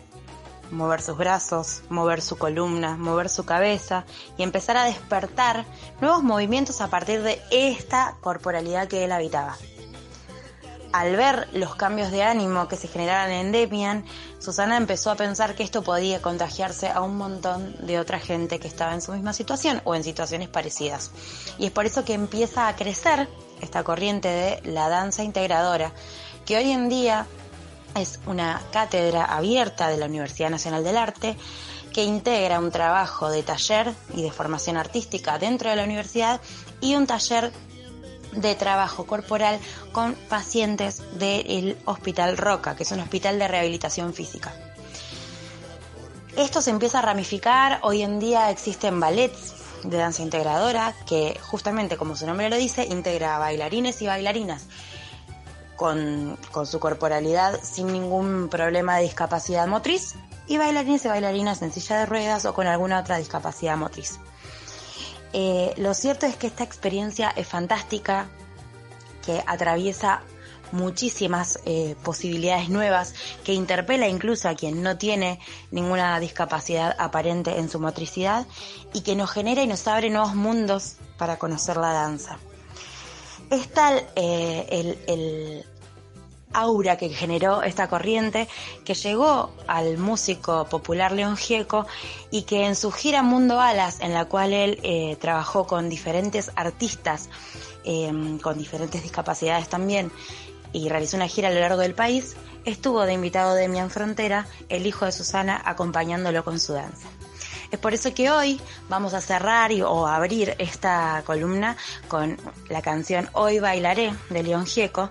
[0.70, 4.04] mover sus brazos, mover su columna, mover su cabeza
[4.36, 5.64] y empezar a despertar
[6.00, 9.56] nuevos movimientos a partir de esta corporalidad que él habitaba.
[10.92, 14.06] Al ver los cambios de ánimo que se generaban en Demian,
[14.38, 18.68] Susana empezó a pensar que esto podía contagiarse a un montón de otra gente que
[18.68, 21.10] estaba en su misma situación o en situaciones parecidas.
[21.58, 23.28] Y es por eso que empieza a crecer
[23.60, 25.92] esta corriente de la danza integradora,
[26.46, 27.26] que hoy en día
[27.94, 31.36] es una cátedra abierta de la Universidad Nacional del Arte
[31.92, 36.40] que integra un trabajo de taller y de formación artística dentro de la universidad
[36.80, 37.52] y un taller
[38.32, 39.58] de trabajo corporal
[39.92, 44.52] con pacientes del Hospital Roca, que es un hospital de rehabilitación física.
[46.36, 51.96] Esto se empieza a ramificar, hoy en día existen ballets de danza integradora que justamente
[51.96, 54.66] como su nombre lo dice, integra bailarines y bailarinas
[55.78, 60.16] con, con su corporalidad sin ningún problema de discapacidad motriz
[60.48, 64.18] y bailarines y bailarinas en silla de ruedas o con alguna otra discapacidad motriz.
[65.32, 68.28] Eh, lo cierto es que esta experiencia es fantástica,
[69.24, 70.22] que atraviesa
[70.72, 73.14] muchísimas eh, posibilidades nuevas,
[73.44, 75.38] que interpela incluso a quien no tiene
[75.70, 78.46] ninguna discapacidad aparente en su motricidad
[78.92, 82.38] y que nos genera y nos abre nuevos mundos para conocer la danza.
[83.50, 85.64] Es tal eh, el,
[86.52, 88.48] aura que generó esta corriente
[88.84, 91.86] que llegó al músico popular León Gieco
[92.30, 96.50] y que en su gira Mundo Alas, en la cual él eh, trabajó con diferentes
[96.56, 97.28] artistas
[97.84, 100.10] eh, con diferentes discapacidades también
[100.72, 104.86] y realizó una gira a lo largo del país, estuvo de invitado Demian Frontera, el
[104.86, 107.08] hijo de Susana, acompañándolo con su danza.
[107.70, 111.76] Es por eso que hoy vamos a cerrar o abrir esta columna
[112.08, 112.36] con
[112.68, 115.10] la canción Hoy bailaré de León Gieco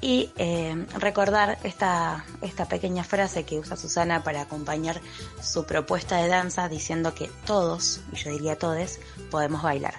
[0.00, 5.00] y eh, recordar esta, esta pequeña frase que usa Susana para acompañar
[5.42, 9.94] su propuesta de danza diciendo que todos, y yo diría todes, podemos bailar.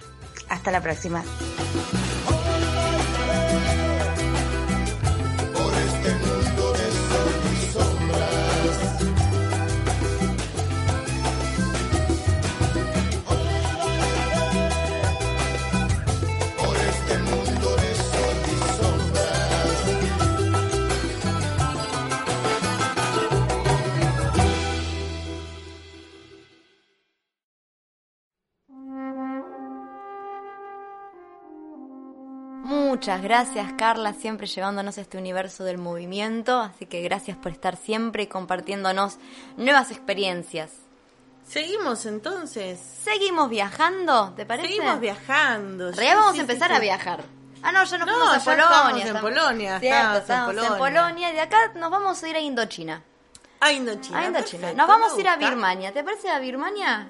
[0.50, 1.24] Hasta la próxima.
[33.08, 37.78] Muchas gracias Carla, siempre llevándonos a este universo del movimiento, así que gracias por estar
[37.78, 39.18] siempre y compartiéndonos
[39.56, 40.72] nuevas experiencias.
[41.48, 42.78] Seguimos entonces.
[43.06, 44.68] Seguimos viajando, ¿te parece?
[44.68, 45.90] Seguimos viajando.
[45.94, 46.76] Realidad vamos Sí, a empezar sí.
[46.76, 47.24] a viajar.
[47.64, 49.06] Ah, no, ya nos No, fuimos a ya Polonia.
[49.06, 50.78] estamos en Polonia, Cierto, estamos en estamos en Polonia.
[50.78, 51.30] Polonia.
[51.30, 53.04] Y de acá nos vamos a ir a Indochina.
[53.62, 54.20] A Indochina.
[54.20, 54.60] A Indochina.
[54.68, 55.38] perfecto, Nos vamos a ir a.
[55.38, 55.94] Birmania.
[55.94, 57.08] ¿Te parece a Birmania?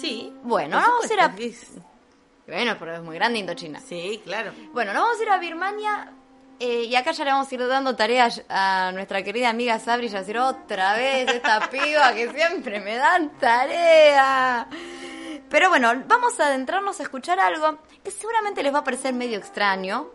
[0.00, 0.32] Sí.
[0.44, 1.34] Bueno, vamos a ir a...
[2.46, 3.80] Bueno, pero es muy grande Indochina.
[3.80, 4.52] Sí, claro.
[4.72, 6.12] Bueno, nos vamos a ir a Birmania
[6.60, 10.06] eh, y acá ya le vamos a ir dando tareas a nuestra querida amiga Sabri
[10.06, 14.68] y a decir otra vez esta piba que siempre me dan tarea.
[15.48, 19.38] Pero bueno, vamos a adentrarnos a escuchar algo que seguramente les va a parecer medio
[19.38, 20.10] extraño,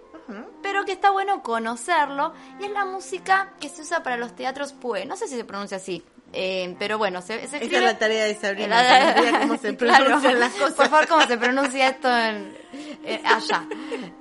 [0.62, 4.74] pero que está bueno conocerlo y es la música que se usa para los teatros
[4.74, 5.06] Pue.
[5.06, 6.04] No sé si se pronuncia así.
[6.34, 7.78] Eh, pero bueno, se, se Esa escribe...
[7.78, 8.82] es la tarea de Sabrina,
[9.32, 10.06] La- cómo se Claro.
[10.06, 10.74] pronuncian las cosas.
[10.74, 12.56] Por favor, cómo se pronuncia esto en,
[13.04, 13.66] eh, allá.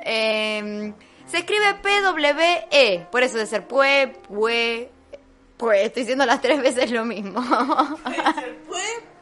[0.05, 0.93] Eh,
[1.27, 4.91] se escribe P-W-E, por eso de ser pue, pue,
[5.59, 5.85] pue.
[5.85, 7.43] Estoy diciendo las tres veces lo mismo.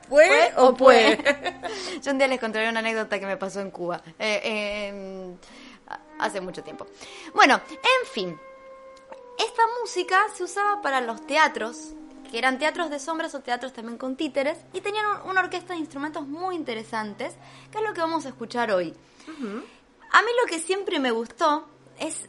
[0.09, 1.19] ¿Pue o pue?
[2.01, 4.01] Yo un día les contaré una anécdota que me pasó en Cuba.
[4.21, 5.35] Eh, eh,
[6.21, 6.87] hace mucho tiempo.
[7.35, 8.39] Bueno, en fin.
[9.39, 11.93] Esta música se usaba para los teatros,
[12.37, 15.73] que eran teatros de sombras o teatros también con títeres, y tenían un- una orquesta
[15.73, 17.33] de instrumentos muy interesantes,
[17.73, 18.93] que es lo que vamos a escuchar hoy.
[20.13, 21.67] A mí lo que siempre me gustó
[21.99, 22.29] es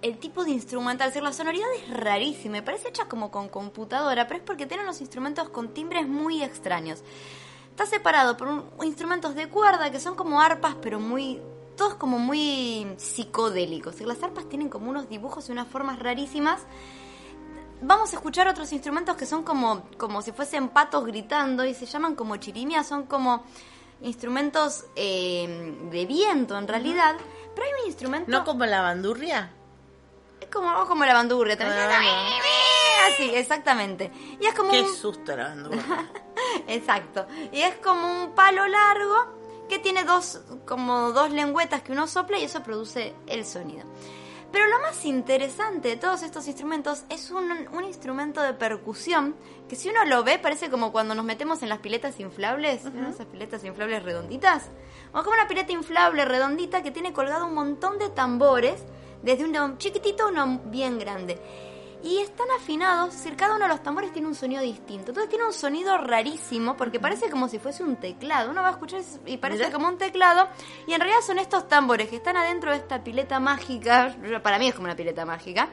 [0.00, 3.50] el tipo de instrumental, es decir, la sonoridad es rarísima, me parece hecha como con
[3.50, 7.02] computadora, pero es porque tienen los instrumentos con timbres muy extraños.
[7.68, 11.42] Está separado por un- instrumentos de cuerda que son como arpas, pero muy
[11.76, 14.00] todos como muy psicodélicos.
[14.00, 16.62] Las arpas tienen como unos dibujos y unas formas rarísimas.
[17.82, 21.86] Vamos a escuchar otros instrumentos que son como, como si fuesen patos gritando y se
[21.86, 23.44] llaman como chirimías, son como
[24.02, 27.16] instrumentos eh, de viento en realidad.
[27.54, 28.30] Pero hay un instrumento...
[28.30, 29.50] ¿No como la bandurria?
[30.40, 31.80] Es como, como la bandurria también.
[31.90, 34.12] Ah, Así, exactamente.
[34.40, 34.94] Y es como Qué un...
[34.94, 36.10] susto la bandurria.
[36.68, 37.26] Exacto.
[37.50, 42.38] Y es como un palo largo que tiene dos, como dos lengüetas que uno sopla
[42.38, 43.84] y eso produce el sonido.
[44.52, 49.34] Pero lo más interesante de todos estos instrumentos es un, un instrumento de percusión
[49.66, 53.08] que si uno lo ve parece como cuando nos metemos en las piletas inflables, ¿no?
[53.08, 54.68] esas piletas inflables redonditas.
[55.14, 58.84] O como una pileta inflable redondita que tiene colgado un montón de tambores,
[59.22, 61.40] desde uno chiquitito a uno bien grande.
[62.04, 65.12] Y están afinados, es decir, cada uno de los tambores tiene un sonido distinto.
[65.12, 68.50] Entonces tiene un sonido rarísimo porque parece como si fuese un teclado.
[68.50, 70.48] Uno va a escuchar y parece como un teclado.
[70.88, 74.16] Y en realidad son estos tambores que están adentro de esta pileta mágica.
[74.42, 75.68] Para mí es como una pileta mágica.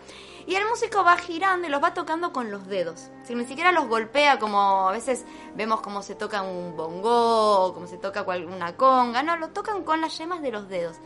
[0.45, 3.09] Y el músico va girando y los va tocando con los dedos.
[3.21, 5.25] Decir, ni siquiera los golpea como a veces
[5.55, 9.23] vemos como se toca un bongo o como se toca una conga.
[9.23, 10.97] No, lo tocan con las yemas de los dedos.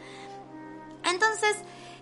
[1.03, 1.57] Entonces,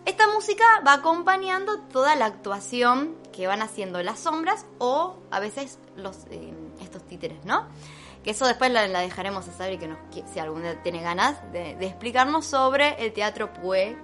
[0.05, 5.79] esta música va acompañando toda la actuación que van haciendo las sombras o a veces
[5.95, 7.67] los eh, estos títeres, ¿no?
[8.23, 10.81] Que eso después la, la dejaremos a saber y que nos, que si algún día
[10.83, 13.97] tiene ganas de, de explicarnos sobre el teatro Pue,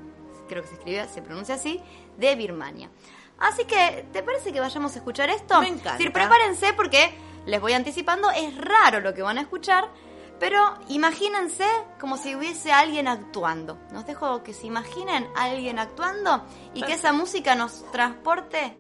[0.48, 1.82] creo que se escribe, se pronuncia así,
[2.18, 2.90] de Birmania.
[3.38, 5.62] Así que, ¿te parece que vayamos a escuchar esto?
[5.62, 5.94] Me encanta.
[5.94, 7.14] Decir, prepárense porque
[7.46, 9.90] les voy anticipando, es raro lo que van a escuchar,
[10.40, 11.66] pero imagínense
[12.00, 13.80] como si hubiese alguien actuando.
[13.92, 18.78] Nos dejo que se imaginen a alguien actuando y que esa música nos transporte.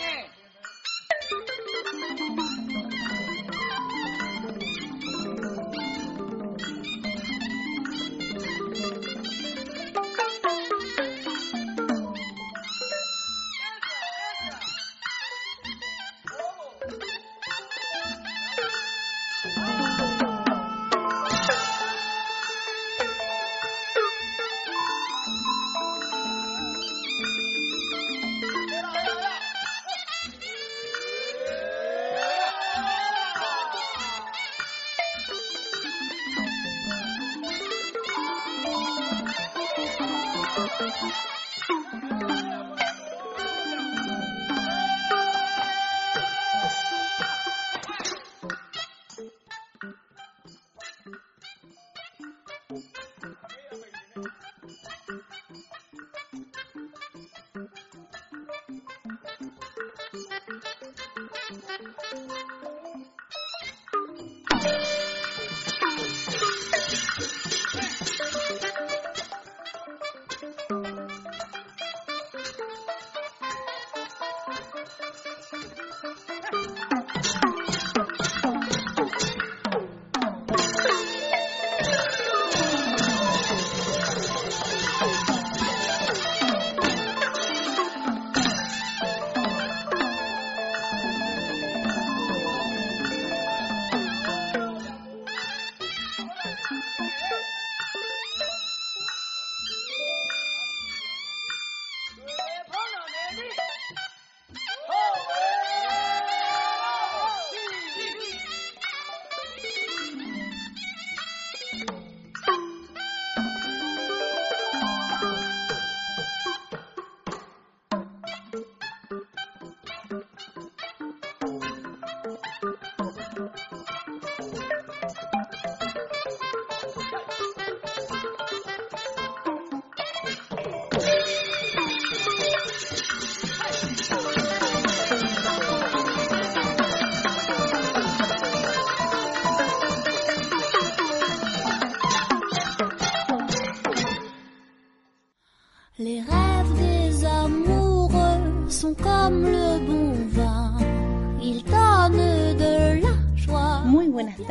[0.00, 0.20] နဲ့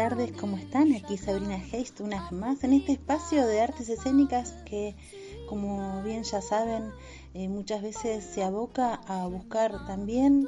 [0.01, 0.95] tardes, ¿cómo están?
[0.95, 4.95] Aquí Sabrina Heist una vez más en este espacio de artes escénicas que,
[5.47, 6.91] como bien ya saben,
[7.35, 10.47] eh, muchas veces se aboca a buscar también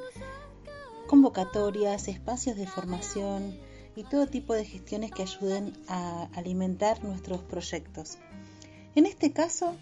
[1.06, 3.56] convocatorias, espacios de formación
[3.95, 8.18] y todo tipo de gestiones que ayuden a alimentar nuestros proyectos.
[8.95, 9.76] En este caso,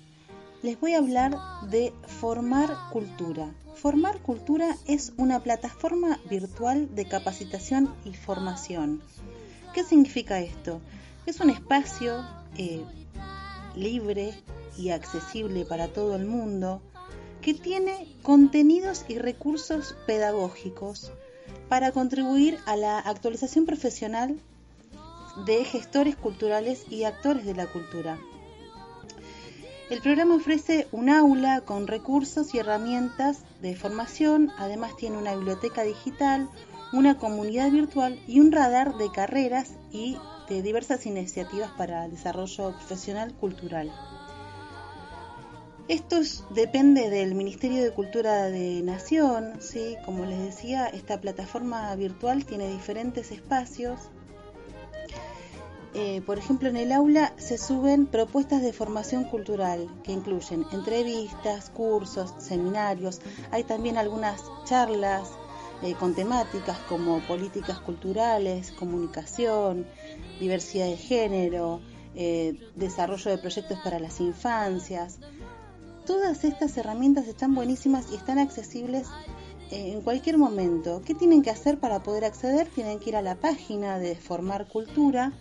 [0.64, 3.56] les voy a hablar de Formar Cultura.
[3.76, 9.02] Formar Cultura es una plataforma virtual de capacitación y formación.
[9.74, 10.82] ¿Qué significa esto?
[11.26, 12.26] Es un espacio
[12.58, 12.84] eh,
[13.76, 14.34] libre
[14.78, 16.82] y accesible para todo el mundo
[17.42, 21.12] que tiene contenidos y recursos pedagógicos
[21.70, 24.38] para contribuir a la actualización profesional
[25.46, 28.20] de gestores culturales y actores de la cultura.
[29.90, 35.84] El programa ofrece un aula con recursos y herramientas de formación, además tiene una biblioteca
[35.84, 36.50] digital,
[36.94, 40.18] una comunidad virtual y un radar de carreras y
[40.50, 43.92] de diversas iniciativas para el desarrollo profesional cultural.
[45.88, 49.96] Esto es- depende del Ministerio de Cultura de Nación, ¿sí?
[50.06, 54.00] como les decía, esta plataforma virtual tiene diferentes espacios
[55.94, 61.70] eh, por ejemplo, en el aula se suben propuestas de formación cultural que incluyen entrevistas,
[61.70, 63.20] cursos, seminarios.
[63.52, 65.28] Hay también algunas charlas
[65.82, 69.88] eh, con temáticas como políticas culturales, comunicación,
[70.40, 71.82] diversidad de género,
[72.16, 75.20] eh, desarrollo de proyectos para las infancias.
[76.06, 79.08] Todas estas herramientas están buenísimas y están accesibles
[79.72, 81.02] eh, en cualquier momento.
[81.06, 82.68] ¿Qué tienen que hacer para poder acceder?
[82.68, 85.32] Tienen que ir a la página de Formar Cultura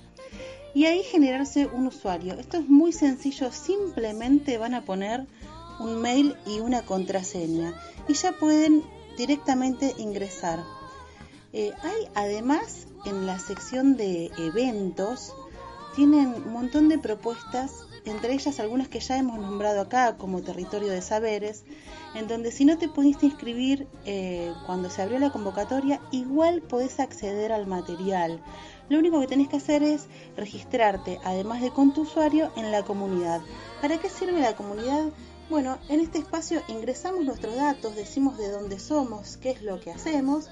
[0.75, 2.35] y ahí generarse un usuario.
[2.35, 5.27] Esto es muy sencillo, simplemente van a poner
[5.81, 7.75] un mail y una contraseña
[8.07, 8.85] y ya pueden
[9.17, 10.65] directamente ingresar.
[11.53, 15.35] Eh, hay además en la sección de eventos,
[15.97, 20.91] tienen un montón de propuestas, entre ellas algunas que ya hemos nombrado acá como territorio
[20.91, 21.65] de saberes,
[22.15, 27.01] en donde si no te pudiste inscribir eh, cuando se abrió la convocatoria, igual podés
[27.01, 28.41] acceder al material.
[28.89, 30.07] Lo único que tenés que hacer es
[30.37, 33.41] registrarte, además de con tu usuario, en la comunidad.
[33.81, 35.11] ¿Para qué sirve la comunidad?
[35.51, 39.91] Bueno, en este espacio ingresamos nuestros datos, decimos de dónde somos, qué es lo que
[39.91, 40.49] hacemos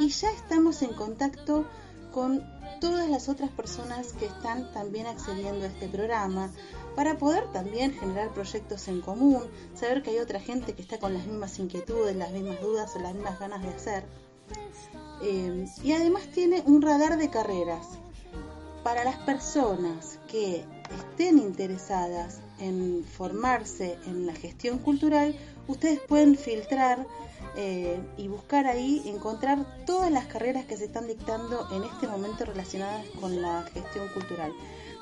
[0.00, 1.66] y ya estamos en contacto
[2.12, 2.44] con
[2.80, 6.50] todas las otras personas que están también accediendo a este programa
[6.96, 9.44] para poder también generar proyectos en común,
[9.76, 12.98] saber que hay otra gente que está con las mismas inquietudes, las mismas dudas o
[12.98, 14.04] las mismas ganas de hacer.
[15.22, 17.86] Eh, y además tiene un radar de carreras.
[18.82, 25.34] Para las personas que estén interesadas en formarse en la gestión cultural,
[25.66, 27.06] ustedes pueden filtrar
[27.56, 32.44] eh, y buscar ahí, encontrar todas las carreras que se están dictando en este momento
[32.44, 34.52] relacionadas con la gestión cultural.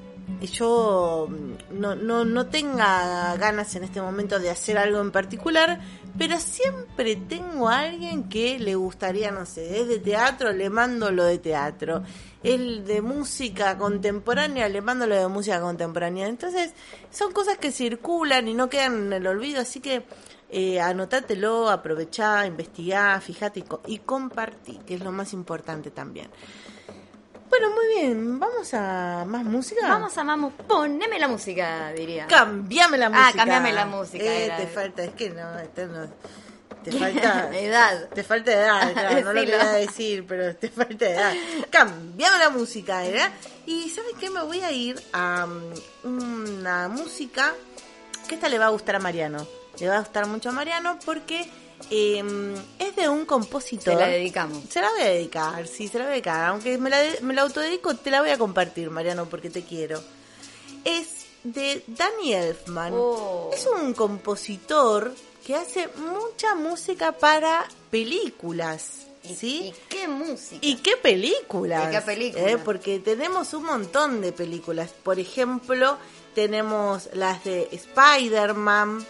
[0.52, 5.80] yo mm, no, no, no tenga ganas en este momento de hacer algo en particular,
[6.16, 11.10] pero siempre tengo a alguien que le gustaría, no sé, es de teatro, le mando
[11.10, 12.02] lo de teatro,
[12.42, 16.28] es de música contemporánea, le mando lo de música contemporánea.
[16.28, 16.72] Entonces,
[17.10, 20.04] son cosas que circulan y no quedan en el olvido, así que
[20.56, 26.30] eh, anotátelo, aprovechá, investigá, fíjate y, co- y compartí, que es lo más importante también.
[27.50, 29.88] Bueno, muy bien, vamos a más música.
[29.88, 30.50] Vamos a Mamu.
[30.52, 32.26] Poneme la música, diría.
[32.26, 33.36] Cambiame la Ah, música.
[33.38, 36.08] cambiame la música, Eh, te falta, es que no, este no-
[36.82, 38.08] te falta Edad.
[38.10, 41.32] Te falta edad, claro, no lo quería decir, pero te falta edad.
[41.70, 43.30] Cambiame la música, ¿verdad?
[43.66, 44.30] Y ¿sabes qué?
[44.30, 47.52] Me voy a ir a mm, una música
[48.28, 49.46] que esta le va a gustar a Mariano.
[49.78, 51.48] Le va a gustar mucho a Mariano porque
[51.90, 53.94] eh, es de un compositor.
[53.94, 54.64] Se la dedicamos.
[54.68, 56.44] Se la voy a dedicar, sí, se la voy a dedicar.
[56.50, 60.00] Aunque me la, me la autodedico, te la voy a compartir, Mariano, porque te quiero.
[60.84, 62.92] Es de Danny Elfman.
[62.94, 63.50] Oh.
[63.52, 65.14] Es un compositor
[65.46, 69.06] que hace mucha música para películas.
[69.22, 69.62] ¿Y, ¿Sí?
[69.64, 70.58] y qué música?
[70.60, 71.88] ¿Y qué películas?
[71.88, 72.50] ¿Y qué películas?
[72.50, 74.90] Eh, Porque tenemos un montón de películas.
[75.02, 75.96] Por ejemplo,
[76.34, 79.06] tenemos las de Spider-Man.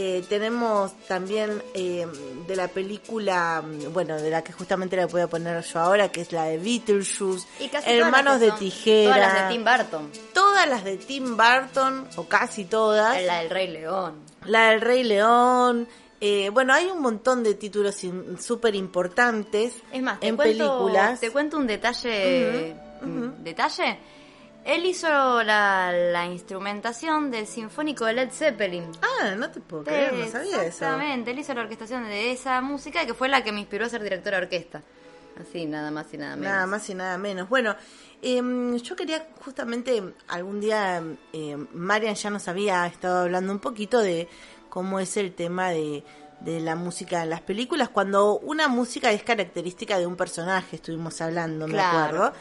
[0.00, 2.06] Eh, tenemos también eh,
[2.46, 6.08] de la película, mm, bueno, de la que justamente la voy a poner yo ahora,
[6.12, 9.54] que es la de Beetlejuice, Y casi todas Hermanos de son- Tijera, Todas las de
[9.54, 10.10] Tim Burton.
[10.32, 14.14] todas las de Tim Burton, o casi todas, La del Rey León.
[14.46, 15.88] la del Rey León,
[16.20, 17.96] eh, bueno, hay un montón de títulos
[18.40, 21.20] súper importantes Es más, te en cuento, películas.
[21.20, 22.74] Te cuento un detalle.
[23.42, 23.98] ¿Detalle?
[24.68, 25.08] Él hizo
[25.42, 28.84] la, la instrumentación del Sinfónico de Led Zeppelin.
[29.00, 30.62] Ah, no te puedo creer, no sabía eso.
[30.62, 33.88] Exactamente, él hizo la orquestación de esa música que fue la que me inspiró a
[33.88, 34.82] ser directora de orquesta.
[35.40, 36.52] Así, nada más y nada menos.
[36.52, 37.48] Nada más y nada menos.
[37.48, 37.76] Bueno,
[38.20, 41.02] em, yo quería justamente algún día,
[41.32, 44.28] eh, Marian ya nos había estado hablando un poquito de
[44.68, 46.04] cómo es el tema de,
[46.40, 51.18] de la música en las películas, cuando una música es característica de un personaje, estuvimos
[51.22, 52.34] hablando, me acuerdo.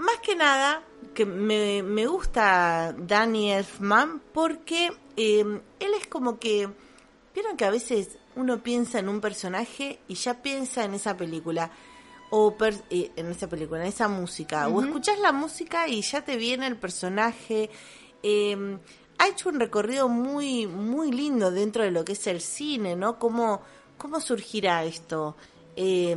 [0.00, 0.82] Más que nada,
[1.14, 6.68] que me, me gusta Danny Elfman porque em, él es como que,
[7.34, 11.70] vieron que a veces uno piensa en un personaje y ya piensa en esa película
[12.30, 16.24] o per- eh, en esa película, en esa música, o escuchás la música y ya
[16.24, 17.70] te viene el personaje.
[18.22, 18.78] em,
[19.18, 23.18] ha hecho un recorrido muy, muy lindo dentro de lo que es el cine, ¿no?
[23.18, 23.60] ¿Cómo,
[23.98, 25.36] cómo surgirá esto?
[25.76, 26.16] Eh,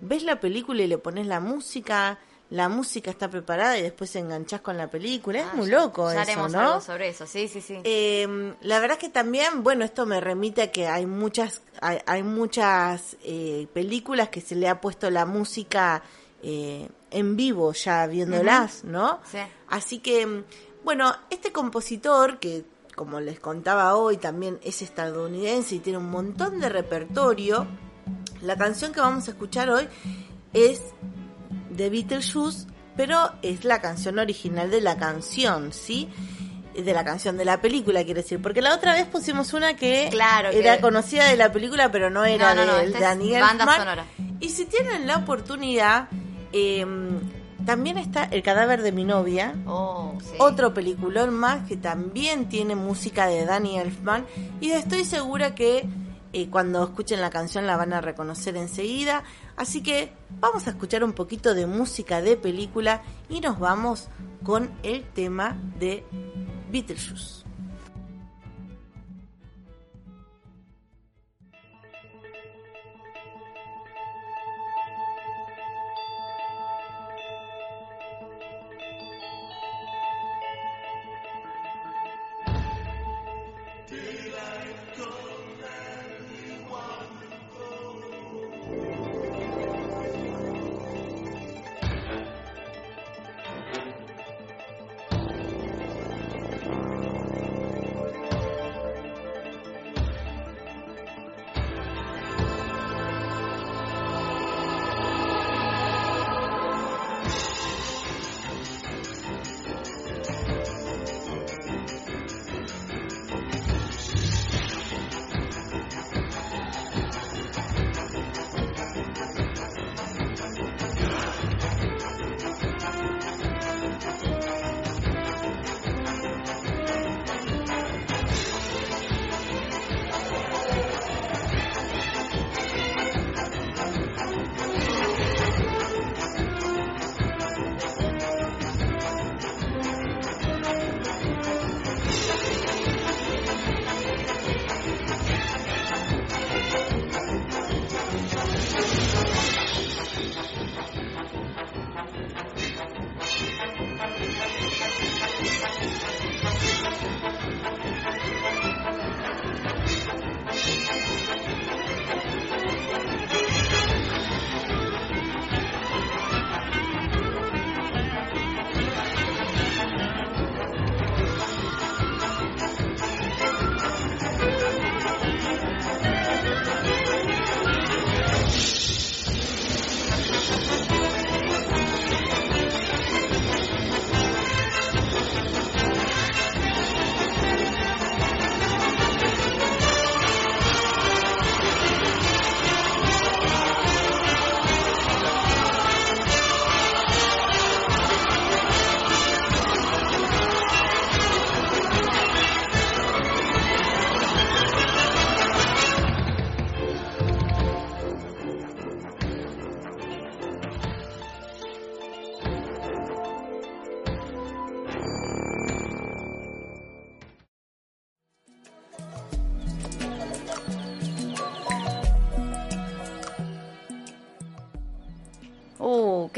[0.00, 2.18] ¿Ves la película y le pones la música?
[2.50, 5.40] La música está preparada y después enganchás con la película.
[5.40, 6.60] Es Ah, muy loco ya eso, haremos ¿no?
[6.60, 7.78] algo sobre eso, sí, sí, sí.
[7.84, 12.22] Eh, la verdad que también, bueno, esto me remite a que hay muchas, hay, hay
[12.22, 16.02] muchas eh, películas que se le ha puesto la música
[16.42, 19.20] eh, en vivo ya viéndolas, ¿no?
[19.30, 19.38] Sí.
[19.68, 20.44] Así que, mm,
[20.84, 26.60] bueno, este compositor que, como les contaba hoy, también es estadounidense y tiene un montón
[26.60, 27.66] de repertorio,
[28.40, 29.86] la canción que vamos a escuchar hoy
[30.54, 30.80] es
[31.78, 32.66] de Beetlejuice,
[32.96, 36.08] pero es la canción original de la canción, ¿sí?
[36.74, 38.42] De la canción de la película, quiero decir.
[38.42, 42.10] Porque la otra vez pusimos una que Claro, que- era conocida de la película, pero
[42.10, 44.04] no era No, no, no, de, Daniel banda sonora.
[44.40, 46.08] Y si tienen la oportunidad,
[46.52, 46.84] eh,
[47.64, 49.54] también está El cadáver de mi novia.
[49.66, 50.36] Oh, sí.
[50.38, 54.24] Otro peliculón más que también tiene música de Danny Elfman.
[54.60, 55.86] Y estoy segura que
[56.32, 59.24] eh, cuando escuchen la canción la van a reconocer enseguida.
[59.58, 64.08] Así que vamos a escuchar un poquito de música de película y nos vamos
[64.44, 66.04] con el tema de
[66.70, 67.37] Beetlejuice.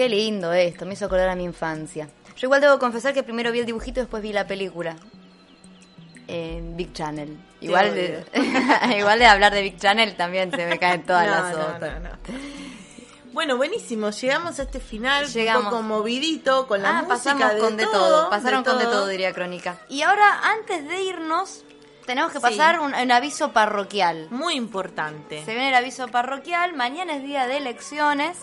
[0.01, 2.09] Qué lindo esto, me hizo acordar a mi infancia.
[2.36, 4.96] Yo igual debo confesar que primero vi el dibujito y después vi la película.
[6.26, 7.36] En Big Channel.
[7.61, 8.24] Igual de,
[8.98, 12.01] igual de hablar de Big Channel también se me caen todas No, las otras.
[12.03, 12.16] no, no.
[13.32, 14.09] Bueno, buenísimo.
[14.11, 15.64] Llegamos a este final Llegamos.
[15.64, 18.78] un poco movidito con la ah, música pasamos de con de todo, todo, pasaron con
[18.78, 19.76] de todo, diría Crónica.
[19.90, 21.62] Y ahora, antes de irnos,
[22.07, 22.42] tenemos que Sí.
[22.42, 24.28] pasar un, un aviso parroquial.
[24.30, 25.44] Muy importante.
[25.44, 28.38] Se viene el aviso parroquial, mañana es día de elecciones,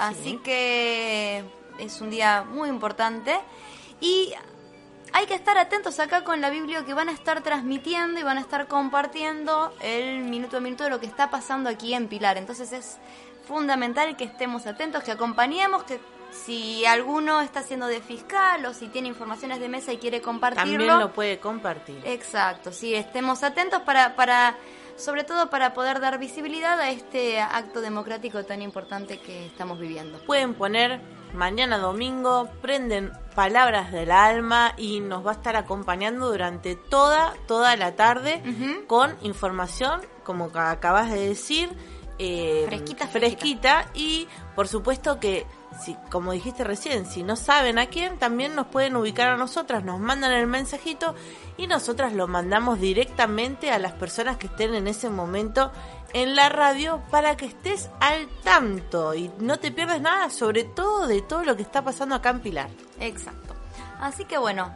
[0.00, 1.44] así que
[1.78, 3.38] es un día muy importante.
[4.00, 4.32] Y
[5.12, 8.38] hay que estar atentos acá con la Biblia que van a estar transmitiendo y van
[8.38, 12.36] a estar compartiendo el minuto a minuto de lo que está pasando aquí en Pilar.
[12.36, 12.98] Entonces es
[13.46, 18.86] fundamental que estemos atentos, que acompañemos, que si alguno está haciendo de fiscal o si
[18.88, 22.00] tiene informaciones de mesa y quiere compartirlo, También lo puede compartir.
[22.04, 24.56] Exacto, sí, estemos atentos para, para,
[24.96, 30.18] sobre todo para poder dar visibilidad a este acto democrático tan importante que estamos viviendo.
[30.26, 31.00] Pueden poner
[31.32, 37.76] mañana domingo, prenden Palabras del Alma y nos va a estar acompañando durante toda, toda
[37.76, 38.42] la tarde
[38.86, 41.70] con información, como ca- acabas de decir,
[42.18, 43.86] eh, Fresquita, fresquita.
[43.94, 45.46] Y por supuesto que
[45.78, 49.84] si, como dijiste recién, si no saben a quién, también nos pueden ubicar a nosotras,
[49.84, 51.14] nos mandan el mensajito
[51.56, 55.72] y nosotras lo mandamos directamente a las personas que estén en ese momento
[56.12, 61.06] en la radio para que estés al tanto y no te pierdas nada, sobre todo
[61.06, 62.68] de todo lo que está pasando acá en Pilar.
[62.98, 63.54] Exacto.
[64.00, 64.74] Así que bueno,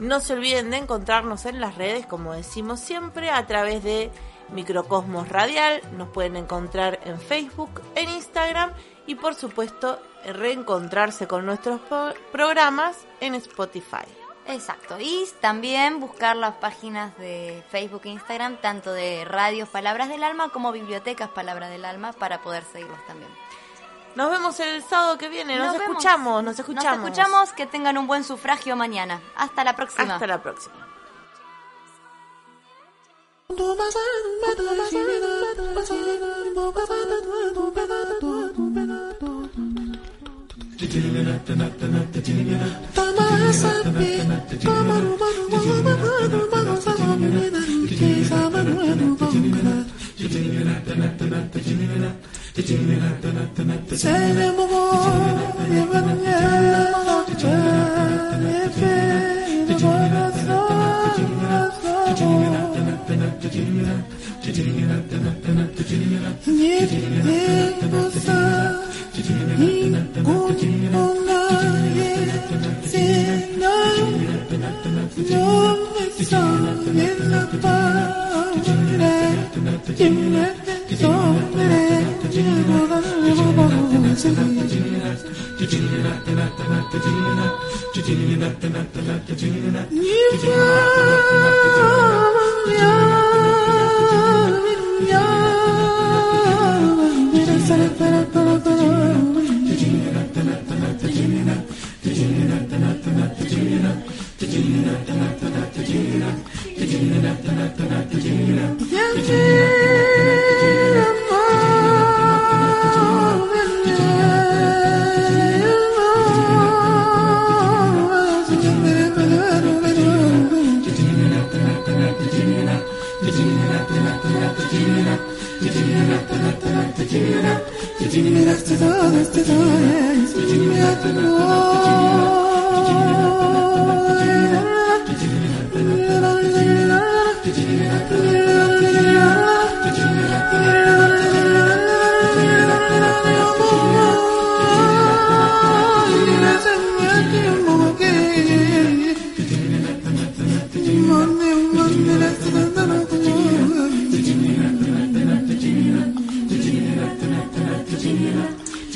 [0.00, 4.10] No se olviden de encontrarnos en las redes, como decimos siempre, a través de
[4.48, 5.82] Microcosmos Radial.
[5.98, 8.72] Nos pueden encontrar en Facebook, en Instagram
[9.10, 14.06] y por supuesto reencontrarse con nuestros pro- programas en Spotify.
[14.46, 14.98] Exacto.
[15.00, 20.50] Y también buscar las páginas de Facebook e Instagram, tanto de Radios Palabras del Alma
[20.50, 23.30] como Bibliotecas Palabras del Alma, para poder seguirlos también.
[24.14, 25.56] Nos vemos el sábado que viene.
[25.56, 25.88] Nos, vemos.
[25.88, 26.98] escuchamos, nos escuchamos.
[26.98, 27.52] Nos escuchamos.
[27.52, 29.20] Que tengan un buen sufragio mañana.
[29.36, 30.14] Hasta la próxima.
[30.14, 30.86] Hasta la próxima.
[53.96, 55.59] Say no more.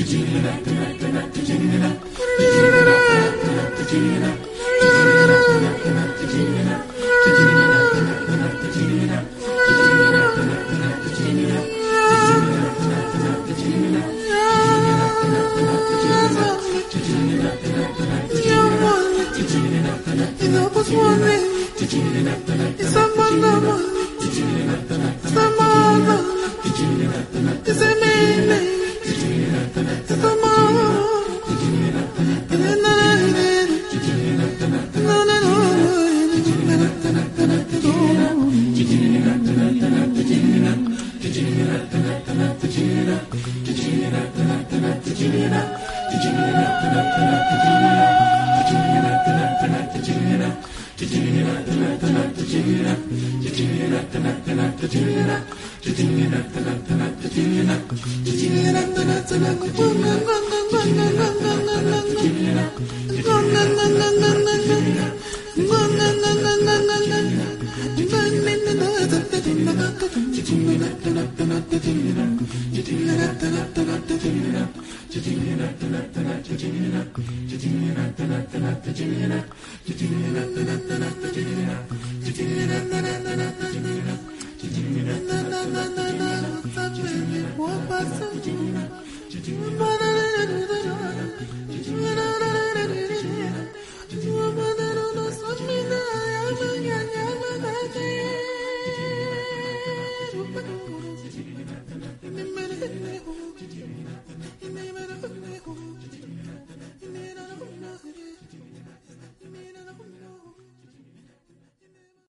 [0.04, 1.90] Gina, Gina, Gina, Gina, Gina, Gina,
[2.38, 4.53] Gina, Gina, Gina, Gina, Gina,